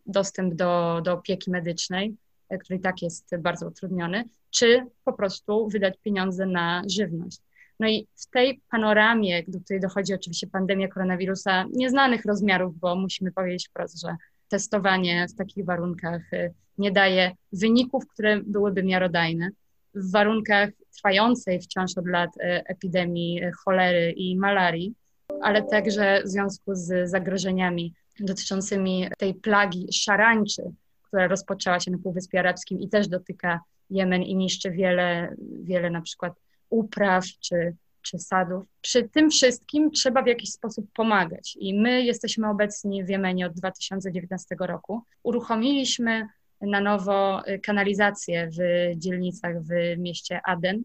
dostęp 0.06 0.54
do, 0.54 1.00
do 1.04 1.12
opieki 1.12 1.50
medycznej, 1.50 2.16
który 2.58 2.78
i 2.78 2.82
tak 2.82 3.02
jest 3.02 3.36
bardzo 3.38 3.66
utrudniony, 3.66 4.24
czy 4.50 4.86
po 5.04 5.12
prostu 5.12 5.68
wydać 5.68 5.94
pieniądze 6.02 6.46
na 6.46 6.82
żywność. 6.86 7.40
No 7.80 7.88
i 7.88 8.08
w 8.14 8.26
tej 8.26 8.60
panoramie, 8.70 9.42
do 9.48 9.60
której 9.60 9.80
dochodzi 9.80 10.14
oczywiście 10.14 10.46
pandemia 10.46 10.88
koronawirusa, 10.88 11.64
nieznanych 11.72 12.24
rozmiarów, 12.24 12.78
bo 12.78 12.96
musimy 12.96 13.32
powiedzieć 13.32 13.68
wprost, 13.68 14.00
że 14.00 14.16
testowanie 14.48 15.26
w 15.28 15.34
takich 15.34 15.64
warunkach 15.64 16.32
y, 16.32 16.54
nie 16.78 16.92
daje 16.92 17.32
wyników, 17.52 18.06
które 18.06 18.40
byłyby 18.42 18.82
miarodajne. 18.82 19.50
W 19.94 20.10
warunkach 20.10 20.70
trwającej 20.96 21.60
wciąż 21.60 21.98
od 21.98 22.06
lat 22.06 22.30
y, 22.36 22.40
epidemii 22.44 23.40
cholery 23.64 24.12
i 24.12 24.36
malarii, 24.38 24.94
ale 25.42 25.62
także 25.62 26.22
w 26.24 26.28
związku 26.28 26.74
z 26.74 27.10
zagrożeniami 27.10 27.94
dotyczącymi 28.20 29.08
tej 29.18 29.34
plagi 29.34 29.88
szarańczy, 29.92 30.62
która 31.10 31.28
rozpoczęła 31.28 31.80
się 31.80 31.90
na 31.90 31.98
Półwyspie 31.98 32.38
Arabskim 32.38 32.80
i 32.80 32.88
też 32.88 33.08
dotyka 33.08 33.60
Jemen 33.90 34.22
i 34.22 34.36
niszczy 34.36 34.70
wiele, 34.70 35.34
wiele 35.62 35.90
na 35.90 36.00
przykład 36.00 36.32
upraw 36.70 37.24
czy 37.40 37.76
czy 38.02 38.18
sadów. 38.18 38.64
Przy 38.80 39.08
tym 39.08 39.30
wszystkim 39.30 39.90
trzeba 39.90 40.22
w 40.22 40.26
jakiś 40.26 40.50
sposób 40.50 40.86
pomagać 40.94 41.56
i 41.60 41.74
my 41.74 42.02
jesteśmy 42.02 42.48
obecni 42.48 43.04
w 43.04 43.08
Jemenie 43.08 43.46
od 43.46 43.52
2019 43.52 44.56
roku. 44.60 45.02
Uruchomiliśmy 45.22 46.26
na 46.60 46.80
nowo 46.80 47.48
y, 47.48 47.58
kanalizację 47.58 48.50
w 48.50 48.90
dzielnicach 48.98 49.62
w 49.62 49.98
mieście 49.98 50.40
Aden, 50.44 50.82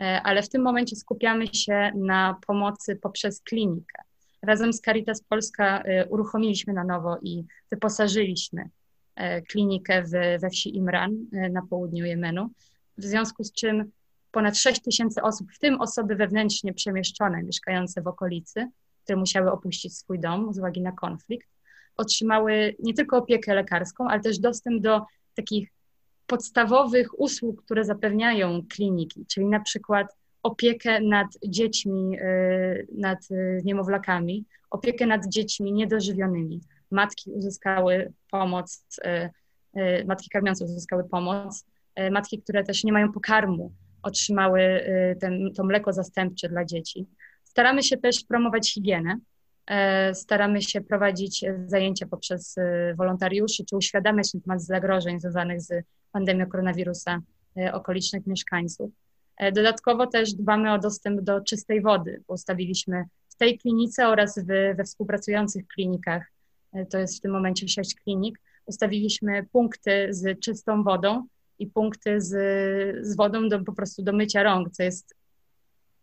e, 0.00 0.22
ale 0.22 0.42
w 0.42 0.48
tym 0.48 0.62
momencie 0.62 0.96
skupiamy 0.96 1.46
się 1.46 1.92
na 1.94 2.36
pomocy 2.46 2.96
poprzez 2.96 3.40
klinikę. 3.40 4.02
Razem 4.42 4.72
z 4.72 4.80
Caritas 4.80 5.22
Polska 5.22 5.82
y, 5.82 6.08
uruchomiliśmy 6.08 6.72
na 6.72 6.84
nowo 6.84 7.18
i 7.22 7.44
wyposażyliśmy 7.70 8.68
klinikę 9.48 10.02
w, 10.02 10.40
we 10.40 10.50
wsi 10.50 10.76
Imran 10.76 11.26
e, 11.32 11.48
na 11.48 11.62
południu 11.62 12.04
Jemenu, 12.04 12.50
w 12.98 13.04
związku 13.04 13.44
z 13.44 13.52
czym 13.52 13.90
ponad 14.30 14.56
6 14.56 14.82
tysięcy 14.82 15.22
osób, 15.22 15.52
w 15.52 15.58
tym 15.58 15.80
osoby 15.80 16.16
wewnętrznie 16.16 16.74
przemieszczone, 16.74 17.42
mieszkające 17.42 18.02
w 18.02 18.06
okolicy, 18.06 18.70
które 19.04 19.16
musiały 19.16 19.52
opuścić 19.52 19.96
swój 19.96 20.20
dom 20.20 20.54
z 20.54 20.58
uwagi 20.58 20.80
na 20.80 20.92
konflikt, 20.92 21.48
otrzymały 21.96 22.76
nie 22.78 22.94
tylko 22.94 23.16
opiekę 23.16 23.54
lekarską, 23.54 24.08
ale 24.08 24.20
też 24.20 24.38
dostęp 24.38 24.82
do 24.82 25.02
takich 25.34 25.68
podstawowych 26.26 27.20
usług, 27.20 27.64
które 27.64 27.84
zapewniają 27.84 28.62
kliniki, 28.68 29.26
czyli 29.26 29.46
na 29.46 29.60
przykład 29.60 30.16
opiekę 30.42 31.00
nad 31.00 31.26
dziećmi, 31.46 32.18
y, 32.18 32.86
nad 32.92 33.18
niemowlakami, 33.64 34.44
opiekę 34.70 35.06
nad 35.06 35.26
dziećmi 35.28 35.72
niedożywionymi. 35.72 36.60
Matki 36.94 37.30
uzyskały 37.30 38.12
pomoc, 38.30 38.86
y, 39.76 40.04
matki 40.04 40.28
karmiące 40.28 40.64
uzyskały 40.64 41.04
pomoc, 41.04 41.64
matki, 42.10 42.42
które 42.42 42.64
też 42.64 42.84
nie 42.84 42.92
mają 42.92 43.12
pokarmu, 43.12 43.72
otrzymały 44.02 44.84
ten, 45.20 45.52
to 45.56 45.64
mleko 45.64 45.92
zastępcze 45.92 46.48
dla 46.48 46.64
dzieci. 46.64 47.06
Staramy 47.44 47.82
się 47.82 47.96
też 47.96 48.24
promować 48.24 48.72
higienę. 48.72 49.18
E, 49.66 50.14
staramy 50.14 50.62
się 50.62 50.80
prowadzić 50.80 51.44
zajęcia 51.66 52.06
poprzez 52.06 52.56
wolontariuszy, 52.96 53.64
czy 53.64 53.76
uświadamiać 53.76 54.34
na 54.34 54.40
temat 54.40 54.62
zagrożeń 54.62 55.20
związanych 55.20 55.60
z 55.60 55.84
pandemią 56.12 56.46
koronawirusa 56.46 57.20
okolicznych 57.72 58.26
mieszkańców. 58.26 58.90
E, 59.36 59.52
dodatkowo 59.52 60.06
też 60.06 60.34
dbamy 60.34 60.72
o 60.72 60.78
dostęp 60.78 61.20
do 61.20 61.40
czystej 61.40 61.82
wody. 61.82 62.22
Ustawiliśmy 62.26 63.04
w 63.28 63.34
tej 63.36 63.58
klinice 63.58 64.08
oraz 64.08 64.38
w, 64.38 64.76
we 64.76 64.84
współpracujących 64.84 65.66
klinikach, 65.66 66.22
e, 66.22 66.33
to 66.90 66.98
jest 66.98 67.18
w 67.18 67.20
tym 67.20 67.32
momencie 67.32 67.68
sześć 67.68 67.94
klinik, 67.94 68.40
ustawiliśmy 68.66 69.46
punkty 69.52 70.08
z 70.10 70.40
czystą 70.40 70.82
wodą, 70.82 71.26
i 71.58 71.66
punkty 71.66 72.20
z, 72.20 72.30
z 73.06 73.16
wodą 73.16 73.48
do, 73.48 73.64
po 73.64 73.72
prostu 73.72 74.02
do 74.02 74.12
mycia 74.12 74.42
rąk, 74.42 74.70
co 74.70 74.82
jest 74.82 75.14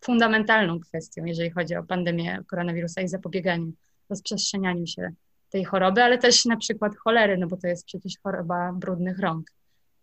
fundamentalną 0.02 0.80
kwestią, 0.80 1.26
jeżeli 1.26 1.50
chodzi 1.50 1.76
o 1.76 1.84
pandemię 1.84 2.40
koronawirusa 2.48 3.02
i 3.02 3.08
zapobieganie 3.08 3.72
rozprzestrzenianiu 4.10 4.88
się 4.88 5.12
tej 5.50 5.64
choroby, 5.64 6.04
ale 6.04 6.18
też 6.18 6.46
na 6.46 6.58
przykład 6.58 6.98
cholery, 6.98 7.38
no 7.38 7.48
bo 7.48 7.58
to 7.58 7.68
jest 7.68 7.86
przecież 7.86 8.14
choroba 8.24 8.74
brudnych 8.74 9.20
rąk. 9.20 9.48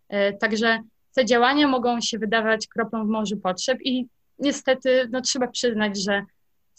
E, 0.09 0.33
także 0.33 0.79
te 1.15 1.25
działania 1.25 1.67
mogą 1.67 2.01
się 2.01 2.19
wydawać 2.19 2.67
kroplą 2.67 3.05
w 3.05 3.09
morzu 3.09 3.37
potrzeb 3.37 3.77
i 3.81 4.07
niestety 4.39 5.07
no, 5.11 5.21
trzeba 5.21 5.47
przyznać, 5.47 6.03
że 6.03 6.23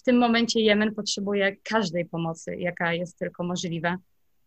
w 0.00 0.02
tym 0.02 0.19
momencie 0.19 0.61
Jemen 0.61 0.95
potrzebuje 0.95 1.57
każdej 1.57 2.07
pomocy, 2.07 2.57
jaka 2.57 2.95
jest 2.95 3.19
tylko 3.19 3.45
możliwa, 3.45 3.97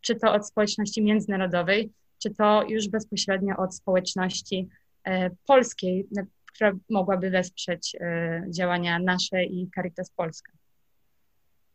czy 0.01 0.15
to 0.15 0.33
od 0.33 0.47
społeczności 0.47 1.03
międzynarodowej, 1.03 1.89
czy 2.21 2.35
to 2.35 2.63
już 2.67 2.87
bezpośrednio 2.87 3.57
od 3.57 3.75
społeczności 3.75 4.69
e, 5.03 5.29
polskiej, 5.47 6.07
która 6.45 6.71
mogłaby 6.89 7.29
wesprzeć 7.29 7.95
e, 7.99 8.45
działania 8.49 8.99
nasze 8.99 9.43
i 9.43 9.69
Caritas 9.75 10.09
Polska. 10.09 10.51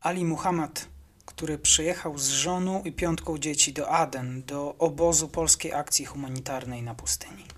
Ali 0.01 0.25
Muhammad, 0.25 0.89
który 1.27 1.59
przyjechał 1.59 2.19
z 2.19 2.29
żoną 2.29 2.83
i 2.83 2.93
piątką 2.93 3.39
dzieci 3.39 3.73
do 3.73 3.89
Aden, 3.89 4.43
do 4.43 4.75
obozu 4.79 5.29
polskiej 5.29 5.73
akcji 5.73 6.05
humanitarnej 6.05 6.83
na 6.83 6.95
pustyni. 6.95 7.58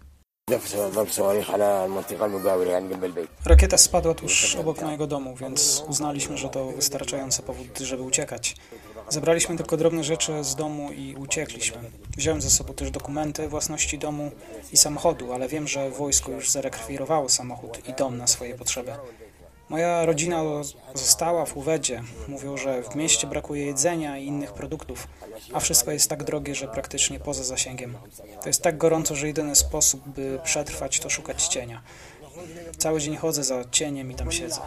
Rakieta 3.45 3.79
spadła 3.79 4.15
tuż 4.15 4.57
obok 4.57 4.83
mojego 4.83 5.07
domu, 5.07 5.37
więc 5.37 5.85
uznaliśmy, 5.89 6.39
że 6.39 6.49
to 6.49 6.67
wystarczający 6.67 7.43
powód, 7.43 7.79
żeby 7.79 8.03
uciekać. 8.03 8.57
Zabraliśmy 9.09 9.57
tylko 9.57 9.77
drobne 9.77 10.05
rzeczy 10.05 10.45
z 10.45 10.55
domu 10.55 10.93
i 10.93 11.15
uciekliśmy. 11.17 11.79
Wziąłem 12.17 12.41
ze 12.41 12.51
sobą 12.51 12.75
też 12.75 12.91
dokumenty 12.91 13.49
własności 13.49 13.99
domu 13.99 14.31
i 14.73 14.77
samochodu, 14.77 15.33
ale 15.33 15.49
wiem, 15.49 15.69
że 15.69 15.91
wojsko 15.91 16.33
już 16.33 16.51
zarekwirowało 16.51 17.29
samochód 17.29 17.89
i 17.89 17.93
dom 17.93 18.19
na 18.19 18.27
swoje 18.27 18.55
potrzeby. 18.55 18.93
Moja 19.71 20.07
rodzina 20.07 20.43
została 20.95 21.47
w 21.47 21.57
Uwedzie. 21.57 22.03
Mówią, 22.29 22.57
że 22.57 22.83
w 22.83 22.95
mieście 22.95 23.27
brakuje 23.27 23.67
jedzenia 23.67 24.19
i 24.19 24.27
innych 24.27 24.53
produktów, 24.53 25.09
a 25.53 25.61
wszystko 25.61 25.91
jest 25.91 26.11
tak 26.11 26.25
drogie, 26.25 26.55
że 26.55 26.69
praktycznie 26.69 27.21
poza 27.21 27.45
zasięgiem. 27.45 27.97
To 28.43 28.49
jest 28.49 28.63
tak 28.63 28.79
gorąco, 28.79 29.15
że 29.15 29.27
jedyny 29.27 29.57
sposób, 29.57 30.09
by 30.09 30.41
przetrwać, 30.45 31.01
to 31.01 31.11
szukać 31.11 31.47
cienia. 31.47 31.83
Cały 32.79 33.01
dzień 33.01 33.17
chodzę 33.17 33.45
za 33.45 33.65
cieniem 33.71 34.11
i 34.11 34.15
tam 34.15 34.33
siedzę. 34.33 34.61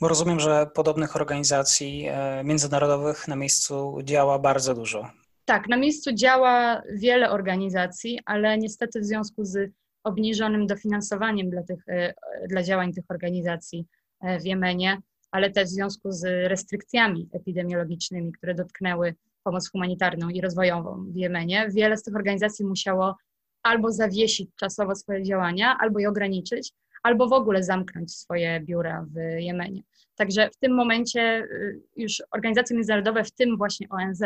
Bo 0.00 0.08
rozumiem, 0.08 0.40
że 0.40 0.66
podobnych 0.74 1.16
organizacji 1.16 2.06
e, 2.08 2.44
międzynarodowych 2.44 3.28
na 3.28 3.36
miejscu 3.36 3.98
działa 4.02 4.38
bardzo 4.38 4.74
dużo. 4.74 5.10
Tak, 5.44 5.68
na 5.68 5.76
miejscu 5.76 6.12
działa 6.12 6.82
wiele 6.94 7.30
organizacji, 7.30 8.20
ale 8.24 8.58
niestety 8.58 9.00
w 9.00 9.04
związku 9.04 9.44
z 9.44 9.72
obniżonym 10.04 10.66
dofinansowaniem 10.66 11.50
dla, 11.50 11.62
tych, 11.62 11.88
e, 11.88 12.14
dla 12.48 12.62
działań 12.62 12.92
tych 12.92 13.04
organizacji 13.08 13.86
e, 14.20 14.40
w 14.40 14.44
Jemenie, 14.44 14.98
ale 15.30 15.50
też 15.50 15.64
w 15.64 15.72
związku 15.72 16.12
z 16.12 16.48
restrykcjami 16.48 17.28
epidemiologicznymi, 17.32 18.32
które 18.32 18.54
dotknęły 18.54 19.14
pomoc 19.44 19.70
humanitarną 19.70 20.28
i 20.28 20.40
rozwojową 20.40 21.04
w 21.08 21.16
Jemenie, 21.16 21.68
wiele 21.74 21.96
z 21.96 22.02
tych 22.02 22.16
organizacji 22.16 22.64
musiało 22.64 23.16
albo 23.62 23.92
zawiesić 23.92 24.50
czasowo 24.56 24.94
swoje 24.94 25.22
działania, 25.22 25.76
albo 25.80 25.98
je 25.98 26.08
ograniczyć, 26.08 26.72
albo 27.02 27.28
w 27.28 27.32
ogóle 27.32 27.62
zamknąć 27.62 28.14
swoje 28.14 28.60
biura 28.60 29.06
w 29.10 29.40
Jemenie. 29.40 29.82
Także 30.14 30.50
w 30.50 30.56
tym 30.56 30.74
momencie 30.74 31.20
y, 31.20 31.82
już 31.96 32.22
organizacje 32.30 32.76
międzynarodowe, 32.76 33.24
w 33.24 33.32
tym 33.32 33.56
właśnie 33.56 33.86
ONZ, 33.90 34.22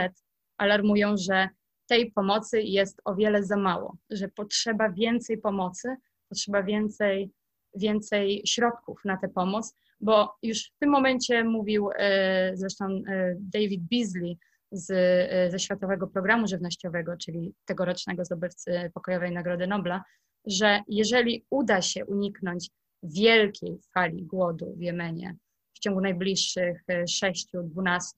alarmują, 0.56 1.16
że 1.16 1.49
tej 1.88 2.12
pomocy 2.12 2.62
jest 2.62 3.00
o 3.04 3.14
wiele 3.14 3.42
za 3.42 3.57
mało, 3.57 3.97
że 4.11 4.28
potrzeba 4.28 4.90
więcej 4.90 5.38
pomocy, 5.38 5.97
potrzeba 6.28 6.62
więcej, 6.62 7.30
więcej 7.75 8.42
środków 8.47 9.04
na 9.04 9.16
tę 9.16 9.28
pomoc, 9.28 9.75
bo 10.00 10.37
już 10.42 10.66
w 10.66 10.78
tym 10.78 10.90
momencie 10.90 11.45
mówił 11.45 11.90
e, 11.97 12.52
zresztą 12.54 12.85
e, 12.85 13.35
David 13.40 13.83
Beasley 13.90 14.38
z, 14.73 14.90
e, 14.90 15.50
ze 15.50 15.59
Światowego 15.59 16.07
Programu 16.07 16.47
Żywnościowego, 16.47 17.16
czyli 17.16 17.54
tegorocznego 17.64 18.25
zdobywcy 18.25 18.90
Pokojowej 18.95 19.33
Nagrody 19.33 19.66
Nobla, 19.66 20.04
że 20.47 20.80
jeżeli 20.88 21.45
uda 21.50 21.83
się 21.83 22.04
uniknąć 22.07 22.71
wielkiej 23.02 23.78
fali 23.95 24.23
głodu 24.23 24.75
w 24.76 24.83
Jemenie 24.83 25.37
w 25.75 25.78
ciągu 25.78 26.00
najbliższych 26.00 26.83
6, 27.09 27.49
12, 27.64 28.16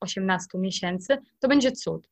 18 0.00 0.58
miesięcy, 0.58 1.18
to 1.40 1.48
będzie 1.48 1.72
cud 1.72 2.08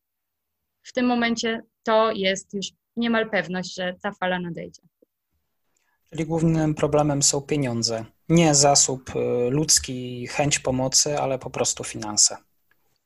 w 0.87 0.93
tym 0.93 1.07
momencie 1.07 1.63
to 1.83 2.13
jest 2.13 2.55
już 2.55 2.67
niemal 2.97 3.31
pewność, 3.31 3.75
że 3.75 3.95
ta 4.03 4.13
fala 4.13 4.39
nadejdzie. 4.39 4.83
Czyli 6.11 6.27
głównym 6.27 6.75
problemem 6.75 7.23
są 7.23 7.41
pieniądze. 7.41 8.05
Nie 8.29 8.55
zasób 8.55 9.11
y, 9.11 9.51
ludzki, 9.51 10.27
chęć 10.27 10.59
pomocy, 10.59 11.19
ale 11.19 11.39
po 11.39 11.51
prostu 11.51 11.85
finanse. 11.85 12.37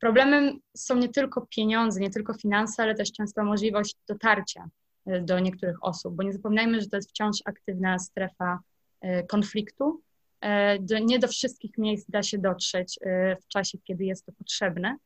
Problemem 0.00 0.60
są 0.76 0.96
nie 0.96 1.08
tylko 1.08 1.46
pieniądze, 1.56 2.00
nie 2.00 2.10
tylko 2.10 2.34
finanse, 2.34 2.82
ale 2.82 2.94
też 2.94 3.12
często 3.12 3.44
możliwość 3.44 3.96
dotarcia 4.08 4.68
y, 5.08 5.20
do 5.20 5.40
niektórych 5.40 5.84
osób, 5.84 6.14
bo 6.14 6.22
nie 6.22 6.32
zapominajmy, 6.32 6.80
że 6.80 6.86
to 6.86 6.96
jest 6.96 7.10
wciąż 7.10 7.36
aktywna 7.44 7.98
strefa 7.98 8.58
y, 9.04 9.26
konfliktu. 9.28 10.00
Nie 11.06 11.18
do 11.18 11.28
wszystkich 11.28 11.78
miejsc 11.78 12.10
da 12.10 12.22
się 12.22 12.38
dotrzeć 12.38 12.98
w 13.42 13.48
czasie, 13.48 13.78
kiedy 13.78 14.04
jest 14.04 14.26
to 14.26 14.32
potrzebne. 14.32 14.96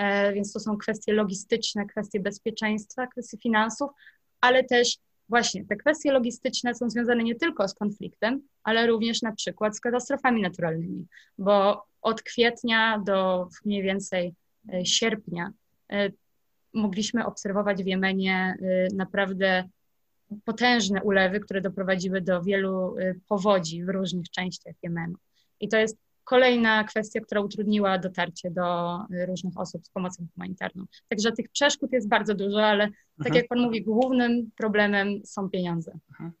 E, 0.00 0.32
więc 0.32 0.52
to 0.52 0.60
są 0.60 0.76
kwestie 0.76 1.12
logistyczne, 1.12 1.86
kwestie 1.86 2.20
bezpieczeństwa, 2.20 3.06
kwestie 3.06 3.38
finansów, 3.38 3.90
ale 4.40 4.64
też 4.64 4.96
właśnie 5.28 5.64
te 5.64 5.76
kwestie 5.76 6.12
logistyczne 6.12 6.74
są 6.74 6.90
związane 6.90 7.24
nie 7.24 7.34
tylko 7.34 7.68
z 7.68 7.74
konfliktem, 7.74 8.42
ale 8.62 8.86
również 8.86 9.22
na 9.22 9.32
przykład 9.32 9.76
z 9.76 9.80
katastrofami 9.80 10.42
naturalnymi, 10.42 11.06
bo 11.38 11.84
od 12.02 12.22
kwietnia 12.22 13.02
do 13.06 13.48
mniej 13.64 13.82
więcej 13.82 14.34
e, 14.72 14.86
sierpnia 14.86 15.52
e, 15.92 16.10
mogliśmy 16.74 17.26
obserwować 17.26 17.82
w 17.82 17.86
Jemenie 17.86 18.54
naprawdę 18.94 19.68
potężne 20.44 21.02
ulewy, 21.02 21.40
które 21.40 21.60
doprowadziły 21.60 22.20
do 22.20 22.42
wielu 22.42 22.94
powodzi 23.28 23.84
w 23.84 23.88
różnych 23.88 24.30
częściach 24.30 24.74
Jemenu. 24.82 25.14
I 25.60 25.68
to 25.68 25.76
jest 25.76 25.96
kolejna 26.24 26.84
kwestia, 26.84 27.20
która 27.20 27.40
utrudniła 27.40 27.98
dotarcie 27.98 28.50
do 28.50 28.98
różnych 29.26 29.58
osób 29.58 29.86
z 29.86 29.90
pomocą 29.90 30.26
humanitarną. 30.34 30.84
Także 31.08 31.32
tych 31.32 31.48
przeszkód 31.48 31.92
jest 31.92 32.08
bardzo 32.08 32.34
dużo, 32.34 32.66
ale 32.66 32.88
tak 33.20 33.26
mhm. 33.26 33.34
tak 33.34 33.42
jak 33.42 33.48
Pan 33.48 33.60
mówi, 33.60 33.82
głównym 33.82 34.50
problemem 34.56 35.20
są 35.24 35.50
pieniądze. 35.50 35.92
Mhm. 36.10 36.32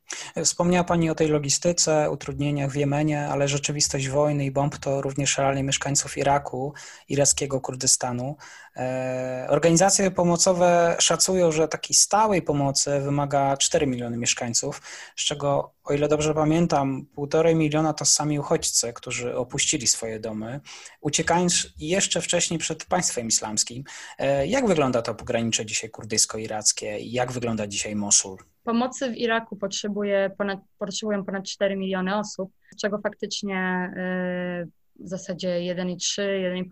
Wspomniała 0.44 0.84
Pani 0.84 1.10
o 1.10 1.14
tej 1.14 1.28
logistyce, 1.28 2.10
utrudnieniach 2.10 2.70
w 2.70 2.76
Jemenie, 2.76 3.28
ale 3.28 3.48
rzeczywistość 3.48 4.08
wojny 4.08 4.44
i 4.44 4.50
bomb 4.50 4.78
to 4.78 5.02
również 5.02 5.38
realnie 5.38 5.62
mieszkańców 5.62 6.18
Iraku, 6.18 6.74
irackiego 7.08 7.60
Kurdystanu. 7.60 8.36
E, 8.76 9.46
organizacje 9.48 10.10
pomocowe 10.10 10.96
szacują, 10.98 11.52
że 11.52 11.68
takiej 11.68 11.96
stałej 11.96 12.42
pomocy 12.42 13.00
wymaga 13.00 13.56
4 13.56 13.86
miliony 13.86 14.16
mieszkańców, 14.16 14.82
z 15.16 15.24
czego, 15.24 15.74
o 15.84 15.92
ile 15.92 16.08
dobrze 16.08 16.34
pamiętam, 16.34 17.06
półtorej 17.14 17.54
miliona 17.54 17.92
to 17.92 18.04
sami 18.04 18.38
uchodźcy, 18.38 18.92
którzy 18.92 19.36
opuścili 19.36 19.86
swoje 19.86 20.20
domy, 20.20 20.60
uciekając 21.00 21.66
jeszcze 21.78 22.20
wcześniej 22.20 22.58
przed 22.58 22.84
państwem 22.84 23.26
islamskim. 23.26 23.84
E, 24.18 24.46
jak 24.46 24.66
wygląda 24.66 25.02
to 25.02 25.14
pogranicze 25.14 25.66
dzisiaj 25.66 25.90
kurdyjsko-irackie 25.90 26.69
i 27.00 27.12
jak 27.12 27.32
wygląda 27.32 27.66
dzisiaj 27.66 27.96
Mosul? 27.96 28.36
Pomocy 28.64 29.10
w 29.10 29.16
Iraku 29.16 29.56
potrzebuje 29.56 30.30
ponad, 30.38 30.60
potrzebują 30.78 31.24
ponad 31.24 31.44
4 31.44 31.76
miliony 31.76 32.16
osób, 32.16 32.52
z 32.72 32.76
czego 32.76 32.98
faktycznie 32.98 33.56
e, 33.56 34.66
w 35.00 35.08
zasadzie 35.08 35.48
1,3, 35.48 36.22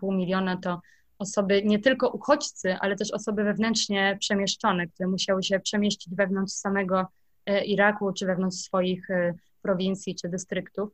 1,5 0.01 0.15
miliona 0.15 0.57
to 0.57 0.81
osoby, 1.19 1.63
nie 1.63 1.79
tylko 1.79 2.09
uchodźcy, 2.09 2.75
ale 2.79 2.95
też 2.95 3.11
osoby 3.11 3.43
wewnętrznie 3.43 4.17
przemieszczone, 4.19 4.87
które 4.87 5.09
musiały 5.09 5.43
się 5.43 5.59
przemieścić 5.59 6.15
wewnątrz 6.15 6.53
samego 6.53 7.07
e, 7.45 7.65
Iraku, 7.65 8.13
czy 8.13 8.25
wewnątrz 8.25 8.57
swoich 8.57 9.09
e, 9.09 9.33
prowincji, 9.61 10.15
czy 10.15 10.29
dystryktów. 10.29 10.89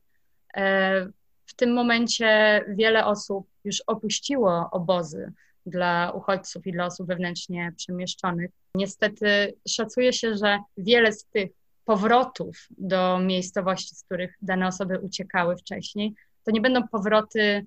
W 1.45 1.53
tym 1.55 1.73
momencie 1.73 2.61
wiele 2.67 3.05
osób 3.05 3.47
już 3.63 3.83
opuściło 3.87 4.69
obozy 4.71 5.33
dla 5.65 6.11
uchodźców 6.11 6.67
i 6.67 6.71
dla 6.71 6.85
osób 6.85 7.07
wewnętrznie 7.07 7.73
przemieszczonych. 7.77 8.51
Niestety 8.75 9.53
szacuje 9.67 10.13
się, 10.13 10.35
że 10.35 10.59
wiele 10.77 11.11
z 11.11 11.25
tych 11.25 11.49
powrotów 11.85 12.67
do 12.77 13.19
miejscowości, 13.19 13.95
z 13.95 14.03
których 14.03 14.37
dane 14.41 14.67
osoby 14.67 14.99
uciekały 14.99 15.57
wcześniej, 15.57 16.13
to 16.43 16.51
nie 16.51 16.61
będą 16.61 16.87
powroty 16.87 17.65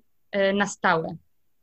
na 0.53 0.67
stałe 0.67 1.17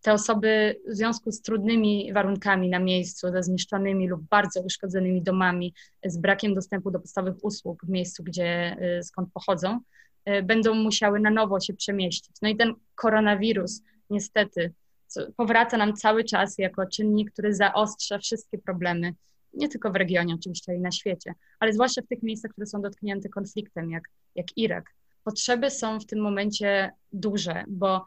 te 0.06 0.12
osoby 0.12 0.80
w 0.88 0.94
związku 0.94 1.32
z 1.32 1.42
trudnymi 1.42 2.12
warunkami 2.12 2.68
na 2.68 2.78
miejscu, 2.78 3.30
ze 3.30 3.42
zniszczonymi 3.42 4.08
lub 4.08 4.22
bardzo 4.22 4.60
uszkodzonymi 4.60 5.22
domami, 5.22 5.74
z 6.04 6.18
brakiem 6.18 6.54
dostępu 6.54 6.90
do 6.90 7.00
podstawowych 7.00 7.44
usług 7.44 7.84
w 7.84 7.88
miejscu, 7.88 8.24
gdzie 8.24 8.76
y, 8.98 9.02
skąd 9.02 9.32
pochodzą, 9.32 9.80
y, 10.28 10.42
będą 10.42 10.74
musiały 10.74 11.20
na 11.20 11.30
nowo 11.30 11.60
się 11.60 11.74
przemieścić. 11.74 12.36
No 12.42 12.48
i 12.48 12.56
ten 12.56 12.74
koronawirus 12.94 13.82
niestety 14.10 14.72
powraca 15.36 15.76
nam 15.76 15.96
cały 15.96 16.24
czas 16.24 16.58
jako 16.58 16.86
czynnik, 16.86 17.32
który 17.32 17.54
zaostrza 17.54 18.18
wszystkie 18.18 18.58
problemy, 18.58 19.14
nie 19.54 19.68
tylko 19.68 19.90
w 19.90 19.96
regionie 19.96 20.34
oczywiście, 20.34 20.72
ale 20.72 20.78
i 20.78 20.82
na 20.82 20.90
świecie, 20.90 21.34
ale 21.60 21.72
zwłaszcza 21.72 22.02
w 22.02 22.06
tych 22.06 22.22
miejscach, 22.22 22.50
które 22.50 22.66
są 22.66 22.82
dotknięte 22.82 23.28
konfliktem, 23.28 23.90
jak, 23.90 24.04
jak 24.34 24.46
Irak. 24.56 24.90
Potrzeby 25.24 25.70
są 25.70 26.00
w 26.00 26.06
tym 26.06 26.20
momencie 26.20 26.90
duże, 27.12 27.64
bo 27.68 28.06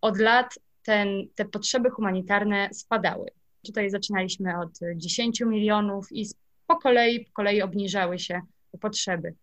od 0.00 0.18
lat 0.18 0.58
ten, 0.82 1.28
te 1.34 1.44
potrzeby 1.44 1.90
humanitarne 1.90 2.68
spadały. 2.72 3.30
Tutaj 3.66 3.90
zaczynaliśmy 3.90 4.58
od 4.58 4.78
10 4.96 5.40
milionów 5.40 6.12
i 6.12 6.26
po 6.66 6.76
kolei, 6.76 7.24
po 7.24 7.32
kolei 7.32 7.62
obniżały 7.62 8.18
się 8.18 8.40
potrzeby. 8.80 9.34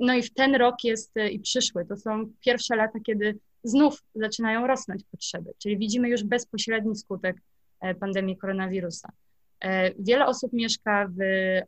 No 0.00 0.14
i 0.14 0.22
w 0.22 0.34
ten 0.34 0.54
rok 0.54 0.84
jest 0.84 1.14
i 1.30 1.40
przyszły, 1.40 1.86
to 1.86 1.96
są 1.96 2.32
pierwsze 2.40 2.76
lata, 2.76 2.98
kiedy 3.06 3.38
znów 3.64 4.02
zaczynają 4.14 4.66
rosnąć 4.66 5.04
potrzeby, 5.10 5.52
czyli 5.58 5.78
widzimy 5.78 6.08
już 6.08 6.24
bezpośredni 6.24 6.96
skutek 6.96 7.36
e, 7.80 7.94
pandemii 7.94 8.36
koronawirusa. 8.36 9.12
E, 9.60 9.94
wiele 9.94 10.26
osób 10.26 10.52
mieszka 10.52 11.08
w 11.08 11.20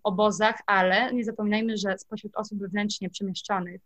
obozach, 0.02 0.60
ale 0.66 1.12
nie 1.14 1.24
zapominajmy, 1.24 1.76
że 1.76 1.98
spośród 1.98 2.36
osób 2.36 2.58
wewnętrznie 2.58 3.10
przemieszczonych 3.10 3.80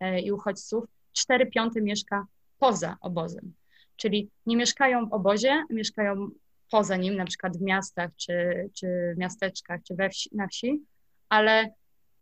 e, 0.00 0.20
i 0.20 0.32
uchodźców 0.32 0.84
4 1.12 1.46
piąte 1.46 1.80
mieszka 1.80 2.26
poza 2.58 2.96
obozem 3.00 3.54
czyli 3.96 4.30
nie 4.46 4.56
mieszkają 4.56 5.08
w 5.08 5.12
obozie, 5.12 5.64
mieszkają 5.70 6.28
poza 6.70 6.96
nim, 6.96 7.16
na 7.16 7.24
przykład 7.24 7.56
w 7.56 7.62
miastach 7.62 8.10
czy, 8.16 8.68
czy 8.74 9.12
w 9.16 9.18
miasteczkach, 9.18 9.80
czy 9.82 9.94
we 9.94 10.10
wsi, 10.10 10.30
na 10.32 10.48
wsi, 10.48 10.82
ale 11.28 11.64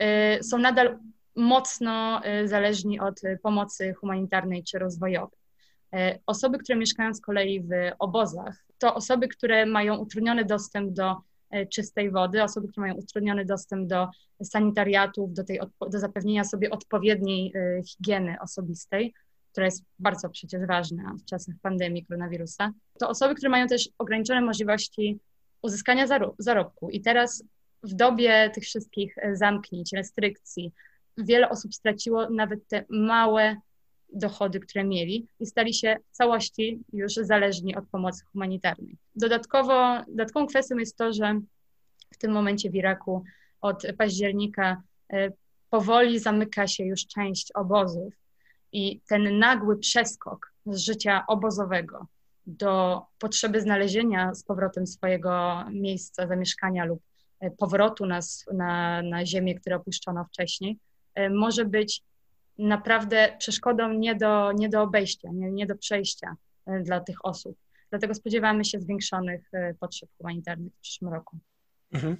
y, 0.02 0.42
są 0.42 0.58
nadal 0.58 0.98
mocno 1.36 2.20
y, 2.26 2.48
zależni 2.48 3.00
od 3.00 3.20
pomocy 3.42 3.94
humanitarnej 3.94 4.64
czy 4.64 4.78
rozwojowej. 4.78 5.38
Y, 5.94 5.98
osoby, 6.26 6.58
które 6.58 6.78
mieszkają 6.78 7.14
z 7.14 7.20
kolei 7.20 7.60
w 7.60 7.70
obozach, 7.98 8.64
to 8.78 8.94
osoby, 8.94 9.28
które 9.28 9.66
mają 9.66 9.96
utrudniony 9.96 10.44
dostęp 10.44 10.92
do 10.92 11.16
czystej 11.70 12.10
wody, 12.10 12.42
osoby, 12.42 12.68
które 12.68 12.86
mają 12.86 12.94
utrudniony 12.94 13.44
dostęp 13.44 13.88
do 13.88 14.08
sanitariatów, 14.42 15.32
do, 15.32 15.44
tej, 15.44 15.60
do 15.90 15.98
zapewnienia 15.98 16.44
sobie 16.44 16.70
odpowiedniej 16.70 17.52
higieny 17.86 18.36
osobistej, 18.40 19.14
która 19.52 19.66
jest 19.66 19.84
bardzo 19.98 20.30
przecież 20.30 20.66
ważna 20.66 21.14
w 21.22 21.24
czasach 21.24 21.54
pandemii 21.62 22.04
koronawirusa, 22.06 22.72
to 22.98 23.08
osoby, 23.08 23.34
które 23.34 23.50
mają 23.50 23.66
też 23.66 23.88
ograniczone 23.98 24.40
możliwości 24.40 25.18
uzyskania 25.62 26.06
zarobku. 26.38 26.90
I 26.90 27.00
teraz 27.00 27.44
w 27.82 27.94
dobie 27.94 28.50
tych 28.54 28.64
wszystkich 28.64 29.16
zamknięć, 29.32 29.92
restrykcji, 29.92 30.72
wiele 31.18 31.48
osób 31.48 31.74
straciło 31.74 32.30
nawet 32.30 32.68
te 32.68 32.84
małe 32.90 33.56
dochody, 34.12 34.60
które 34.60 34.84
mieli 34.84 35.26
i 35.40 35.46
stali 35.46 35.74
się 35.74 35.96
w 36.12 36.16
całości 36.16 36.80
już 36.92 37.14
zależni 37.14 37.76
od 37.76 37.88
pomocy 37.88 38.24
humanitarnej. 38.32 38.96
Dodatkowo, 39.14 40.02
dodatkową 40.08 40.46
kwestią 40.46 40.76
jest 40.76 40.96
to, 40.96 41.12
że 41.12 41.40
w 42.14 42.18
tym 42.18 42.32
momencie 42.32 42.70
w 42.70 42.74
Iraku 42.74 43.24
od 43.60 43.82
października 43.98 44.82
e, 45.12 45.32
powoli 45.70 46.18
zamyka 46.18 46.66
się 46.66 46.84
już 46.84 47.06
część 47.06 47.52
obozów 47.52 48.14
i 48.72 49.00
ten 49.08 49.38
nagły 49.38 49.78
przeskok 49.78 50.52
z 50.66 50.78
życia 50.78 51.24
obozowego 51.28 52.06
do 52.46 53.02
potrzeby 53.18 53.60
znalezienia 53.60 54.34
z 54.34 54.44
powrotem 54.44 54.86
swojego 54.86 55.64
miejsca 55.70 56.26
zamieszkania 56.26 56.84
lub 56.84 57.02
e, 57.40 57.50
powrotu 57.50 58.06
na, 58.06 58.20
na, 58.52 59.02
na 59.02 59.26
ziemię, 59.26 59.54
które 59.54 59.76
opuszczono 59.76 60.24
wcześniej, 60.24 60.78
może 61.30 61.64
być 61.64 62.02
naprawdę 62.58 63.36
przeszkodą 63.38 63.92
nie 63.92 64.14
do, 64.14 64.52
nie 64.52 64.68
do 64.68 64.82
obejścia, 64.82 65.28
nie, 65.32 65.52
nie 65.52 65.66
do 65.66 65.76
przejścia 65.76 66.36
e, 66.66 66.80
dla 66.80 67.00
tych 67.00 67.24
osób. 67.24 67.56
Dlatego 67.90 68.14
spodziewamy 68.14 68.64
się 68.64 68.80
zwiększonych 68.80 69.50
potrzeb 69.80 70.08
humanitarnych 70.18 70.72
w 70.72 70.80
przyszłym 70.80 71.12
roku. 71.12 71.38
Mhm. 71.92 72.16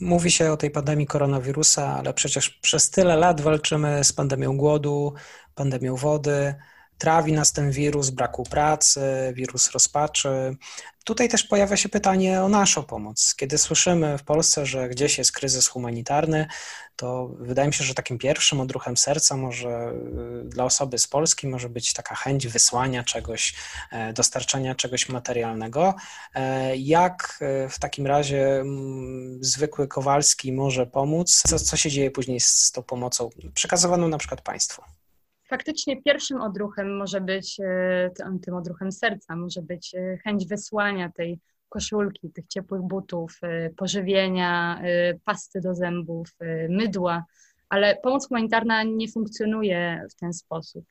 Mówi 0.00 0.30
się 0.30 0.52
o 0.52 0.56
tej 0.56 0.70
pandemii 0.70 1.06
koronawirusa, 1.06 1.96
ale 1.98 2.14
przecież 2.14 2.50
przez 2.50 2.90
tyle 2.90 3.16
lat 3.16 3.40
walczymy 3.40 4.04
z 4.04 4.12
pandemią 4.12 4.56
głodu, 4.56 5.14
pandemią 5.54 5.96
wody, 5.96 6.54
trawi 6.98 7.32
nas 7.32 7.52
ten 7.52 7.70
wirus 7.70 8.10
braku 8.10 8.44
pracy, 8.44 9.00
wirus 9.34 9.70
rozpaczy. 9.70 10.56
Tutaj 11.04 11.28
też 11.28 11.44
pojawia 11.44 11.76
się 11.76 11.88
pytanie 11.88 12.42
o 12.42 12.48
naszą 12.48 12.82
pomoc. 12.82 13.34
Kiedy 13.34 13.58
słyszymy 13.58 14.18
w 14.18 14.22
Polsce, 14.22 14.66
że 14.66 14.88
gdzieś 14.88 15.18
jest 15.18 15.32
kryzys 15.32 15.68
humanitarny, 15.68 16.46
to 16.96 17.28
wydaje 17.38 17.68
mi 17.68 17.74
się, 17.74 17.84
że 17.84 17.94
takim 17.94 18.18
pierwszym 18.18 18.60
odruchem 18.60 18.96
serca 18.96 19.36
może 19.36 19.92
y, 20.42 20.48
dla 20.48 20.64
osoby 20.64 20.98
z 20.98 21.06
Polski 21.06 21.48
może 21.48 21.68
być 21.68 21.92
taka 21.92 22.14
chęć 22.14 22.48
wysłania 22.48 23.04
czegoś, 23.04 23.54
e, 23.92 24.12
dostarczania 24.12 24.74
czegoś 24.74 25.08
materialnego. 25.08 25.94
E, 26.34 26.76
jak 26.76 27.38
e, 27.40 27.68
w 27.68 27.78
takim 27.78 28.06
razie 28.06 28.60
mm, 28.60 29.44
zwykły 29.44 29.88
Kowalski 29.88 30.52
może 30.52 30.86
pomóc? 30.86 31.42
Co, 31.46 31.58
co 31.58 31.76
się 31.76 31.90
dzieje 31.90 32.10
później 32.10 32.40
z, 32.40 32.72
tą 32.72 32.82
pomocą 32.82 33.30
przekazywaną 33.54 34.08
na 34.08 34.18
przykład 34.18 34.40
państwu? 34.40 34.82
Faktycznie 35.48 36.02
pierwszym 36.02 36.40
odruchem 36.40 36.96
może 36.96 37.20
być, 37.20 37.60
e, 37.60 38.10
tym 38.42 38.54
odruchem 38.54 38.92
serca, 38.92 39.36
może 39.36 39.62
być 39.62 39.94
e, 39.94 40.18
chęć 40.24 40.46
wysłania 40.46 41.12
tej 41.12 41.40
koszulki, 41.68 42.30
tych 42.30 42.46
ciepłych 42.46 42.82
butów, 42.82 43.38
e, 43.42 43.70
pożywienia, 43.70 44.82
pasty 45.24 45.60
do 45.60 45.74
zębów, 45.74 46.28
mydła, 46.68 47.24
ale 47.68 47.96
pomoc 47.96 48.28
humanitarna 48.28 48.82
nie 48.82 49.08
funkcjonuje 49.08 50.06
w 50.10 50.14
ten 50.14 50.32
sposób. 50.32 50.84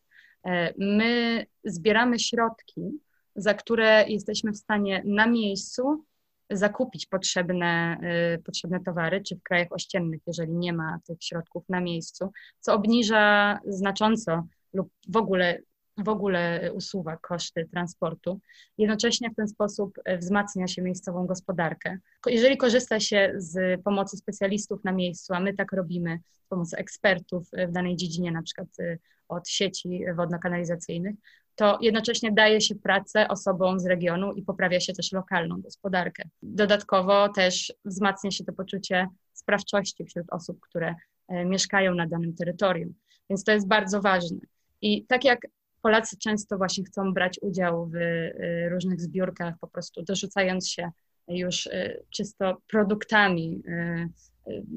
My 0.78 1.46
zbieramy 1.64 2.20
środki, 2.20 3.00
za 3.36 3.54
które 3.54 4.06
jesteśmy 4.08 4.52
w 4.52 4.58
stanie 4.58 5.02
na 5.06 5.28
miejscu 5.28 6.06
zakupić 6.50 7.06
potrzebne, 7.06 7.98
y, 8.36 8.44
potrzebne 8.44 8.80
towary, 8.80 9.22
czy 9.22 9.36
w 9.36 9.44
krajach 9.44 9.68
ościennych, 9.72 10.22
jeżeli 10.28 10.54
nie 10.54 10.74
ma 10.74 11.00
tych 11.08 11.18
środków 11.24 11.64
na 11.70 11.82
miejscu, 11.82 12.32
co 12.60 12.74
obniża 12.74 13.60
znacząco 13.68 14.48
lub 14.74 14.90
w 15.10 15.18
ogóle, 15.18 15.60
w 15.98 16.10
ogóle 16.10 16.72
usuwa 16.74 17.18
koszty 17.18 17.68
transportu. 17.72 18.40
Jednocześnie 18.78 19.30
w 19.30 19.36
ten 19.36 19.48
sposób 19.48 20.00
wzmacnia 20.20 20.68
się 20.68 20.82
miejscową 20.82 21.26
gospodarkę. 21.26 21.98
Jeżeli 22.26 22.58
korzysta 22.58 23.00
się 23.00 23.34
z 23.36 23.84
pomocy 23.84 24.18
specjalistów 24.18 24.84
na 24.84 24.92
miejscu, 24.92 25.34
a 25.34 25.40
my 25.40 25.54
tak 25.54 25.72
robimy, 25.72 26.20
z 26.46 26.48
pomocy 26.48 26.78
ekspertów 26.78 27.48
w 27.68 27.72
danej 27.72 27.96
dziedzinie, 27.96 28.32
na 28.32 28.42
przykład 28.42 28.68
y, 28.80 29.00
od 29.28 29.50
sieci 29.50 30.06
wodno-kanalizacyjnych, 30.16 31.16
to 31.56 31.78
jednocześnie 31.82 32.32
daje 32.32 32.62
się 32.62 32.76
pracę 32.76 33.28
osobom 33.28 33.80
z 33.80 33.86
regionu 33.86 34.34
i 34.34 34.42
poprawia 34.42 34.80
się 34.80 34.94
też 34.94 35.12
lokalną 35.12 35.62
gospodarkę. 35.62 36.24
Dodatkowo 36.42 37.30
też 37.30 37.74
wzmacnia 37.86 38.32
się 38.32 38.44
to 38.44 38.54
poczucie 38.54 39.08
sprawczości 39.34 40.06
wśród 40.06 40.26
osób, 40.32 40.60
które 40.62 40.96
e, 41.28 41.46
mieszkają 41.46 41.96
na 41.96 42.08
danym 42.08 42.36
terytorium. 42.36 42.94
Więc 43.30 43.44
to 43.44 43.52
jest 43.52 43.68
bardzo 43.68 44.02
ważne. 44.02 44.38
I 44.82 45.06
tak 45.06 45.26
jak 45.26 45.40
Polacy 45.82 46.18
często 46.18 46.58
właśnie 46.58 46.84
chcą 46.84 47.14
brać 47.14 47.40
udział 47.42 47.88
w 47.88 47.96
e, 47.96 48.70
różnych 48.70 49.02
zbiórkach, 49.02 49.56
po 49.62 49.68
prostu 49.68 50.04
dorzucając 50.04 50.70
się 50.70 50.92
już 51.28 51.68
e, 51.68 51.98
czysto 52.10 52.58
produktami 52.68 53.64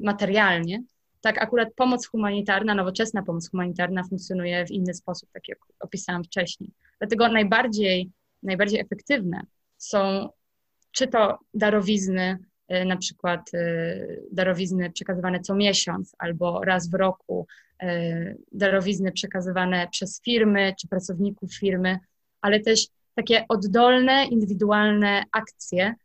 materialnie, 0.03 0.83
tak 1.21 1.41
akurat 1.41 1.73
pomoc 1.75 2.07
humanitarna, 2.07 2.75
nowoczesna 2.75 3.23
pomoc 3.23 3.49
humanitarna 3.49 4.03
funkcjonuje 4.03 4.65
w 4.65 4.71
inny 4.71 4.93
sposób, 4.93 5.29
tak 5.33 5.47
jak 5.47 5.59
opisałam 5.79 6.23
wcześniej. 6.23 6.71
Dlatego 6.99 7.27
najbardziej, 7.27 8.09
najbardziej 8.43 8.79
efektywne 8.79 9.41
są 9.77 10.29
czy 10.91 11.07
to 11.07 11.39
darowizny, 11.53 12.37
y, 12.71 12.85
na 12.85 12.97
przykład 12.97 13.53
y, 13.53 14.23
darowizny 14.31 14.91
przekazywane 14.91 15.39
co 15.39 15.55
miesiąc 15.55 16.15
albo 16.17 16.63
raz 16.63 16.89
w 16.89 16.93
roku, 16.93 17.47
y, 17.83 18.37
darowizny 18.51 19.11
przekazywane 19.11 19.87
przez 19.91 20.21
firmy 20.21 20.73
czy 20.79 20.87
pracowników 20.87 21.55
firmy, 21.55 21.99
ale 22.41 22.59
też 22.59 22.87
takie 23.15 23.45
oddolne, 23.49 24.25
indywidualne 24.25 25.23
akcje, 25.31 25.95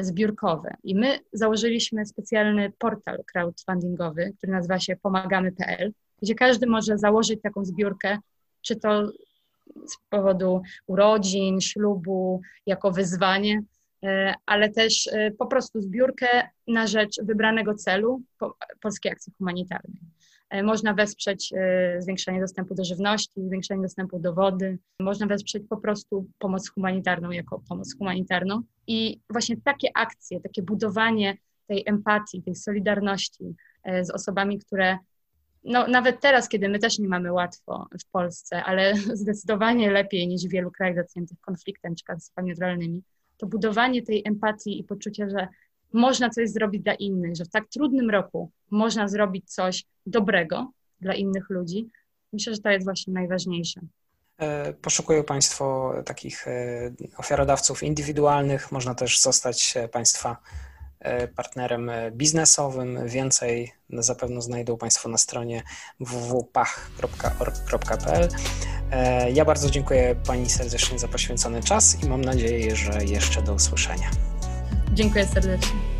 zbiórkowe. 0.00 0.76
I 0.84 0.94
my 0.94 1.18
założyliśmy 1.32 2.06
specjalny 2.06 2.72
portal 2.78 3.24
crowdfundingowy, 3.32 4.32
który 4.38 4.52
nazywa 4.52 4.78
się 4.78 4.96
pomagamy.pl, 4.96 5.92
gdzie 6.22 6.34
każdy 6.34 6.66
może 6.66 6.98
założyć 6.98 7.42
taką 7.42 7.64
zbiórkę, 7.64 8.18
czy 8.62 8.76
to 8.76 9.12
z 9.86 9.96
powodu 10.10 10.62
urodzin, 10.86 11.60
ślubu, 11.60 12.40
jako 12.66 12.90
wyzwanie, 12.90 13.62
e, 14.04 14.34
ale 14.46 14.70
też 14.70 15.06
e, 15.06 15.30
po 15.30 15.46
prostu 15.46 15.80
zbiórkę 15.80 16.48
na 16.66 16.86
rzecz 16.86 17.16
wybranego 17.22 17.74
celu 17.74 18.22
Polskiej 18.80 19.12
Akcji 19.12 19.32
Humanitarnej. 19.38 20.00
E, 20.50 20.62
można 20.62 20.94
wesprzeć 20.94 21.52
e, 21.56 21.96
zwiększenie 22.02 22.40
dostępu 22.40 22.74
do 22.74 22.84
żywności, 22.84 23.46
zwiększenie 23.46 23.82
dostępu 23.82 24.18
do 24.18 24.34
wody. 24.34 24.78
Można 25.00 25.26
wesprzeć 25.26 25.62
po 25.68 25.76
prostu 25.76 26.26
pomoc 26.38 26.70
humanitarną 26.70 27.30
jako 27.30 27.62
pomoc 27.68 27.98
humanitarną. 27.98 28.62
I 28.86 29.20
właśnie 29.30 29.56
takie 29.56 29.88
akcje, 29.94 30.40
takie 30.40 30.62
budowanie 30.62 31.36
tej 31.66 31.82
empatii, 31.86 32.42
tej 32.42 32.54
solidarności 32.54 33.54
e, 33.82 34.04
z 34.04 34.10
osobami, 34.10 34.58
które 34.58 34.98
no, 35.64 35.86
nawet 35.86 36.20
teraz, 36.20 36.48
kiedy 36.48 36.68
my 36.68 36.78
też 36.78 36.98
nie 36.98 37.08
mamy 37.08 37.32
łatwo 37.32 37.86
w 38.06 38.10
Polsce, 38.10 38.64
ale 38.64 38.94
zdecydowanie 39.22 39.90
lepiej 39.90 40.28
niż 40.28 40.42
w 40.42 40.50
wielu 40.50 40.70
krajach 40.70 40.96
dotkniętych 40.96 41.40
konfliktem 41.40 41.94
czy 41.94 42.04
katastrofami 42.04 42.50
naturalnymi, 42.50 43.02
to 43.36 43.46
budowanie 43.46 44.02
tej 44.02 44.22
empatii 44.24 44.80
i 44.80 44.84
poczucia, 44.84 45.28
że 45.30 45.48
można 45.96 46.30
coś 46.30 46.50
zrobić 46.50 46.82
dla 46.82 46.94
innych, 46.94 47.36
że 47.36 47.44
w 47.44 47.50
tak 47.50 47.68
trudnym 47.68 48.10
roku 48.10 48.50
można 48.70 49.08
zrobić 49.08 49.50
coś 49.50 49.84
dobrego 50.06 50.72
dla 51.00 51.14
innych 51.14 51.50
ludzi. 51.50 51.88
Myślę, 52.32 52.54
że 52.54 52.60
to 52.60 52.70
jest 52.70 52.84
właśnie 52.84 53.12
najważniejsze. 53.12 53.80
E, 54.38 54.72
poszukują 54.72 55.24
Państwo 55.24 55.94
takich 56.04 56.48
e, 56.48 56.92
ofiarodawców 57.16 57.82
indywidualnych. 57.82 58.72
Można 58.72 58.94
też 58.94 59.20
zostać 59.20 59.74
Państwa 59.92 60.36
e, 61.00 61.28
partnerem 61.28 61.90
biznesowym. 62.12 63.08
Więcej 63.08 63.72
zapewne 63.90 64.42
znajdą 64.42 64.76
Państwo 64.76 65.08
na 65.08 65.18
stronie 65.18 65.62
www.pach.org.pl. 66.00 68.28
Ja 69.34 69.44
bardzo 69.44 69.70
dziękuję 69.70 70.16
Pani 70.26 70.50
serdecznie 70.50 70.98
za 70.98 71.08
poświęcony 71.08 71.62
czas 71.62 72.04
i 72.04 72.08
mam 72.08 72.24
nadzieję, 72.24 72.76
że 72.76 73.04
jeszcze 73.04 73.42
do 73.42 73.54
usłyszenia. 73.54 74.35
Dziękuję 74.96 75.26
serdecznie. 75.26 75.95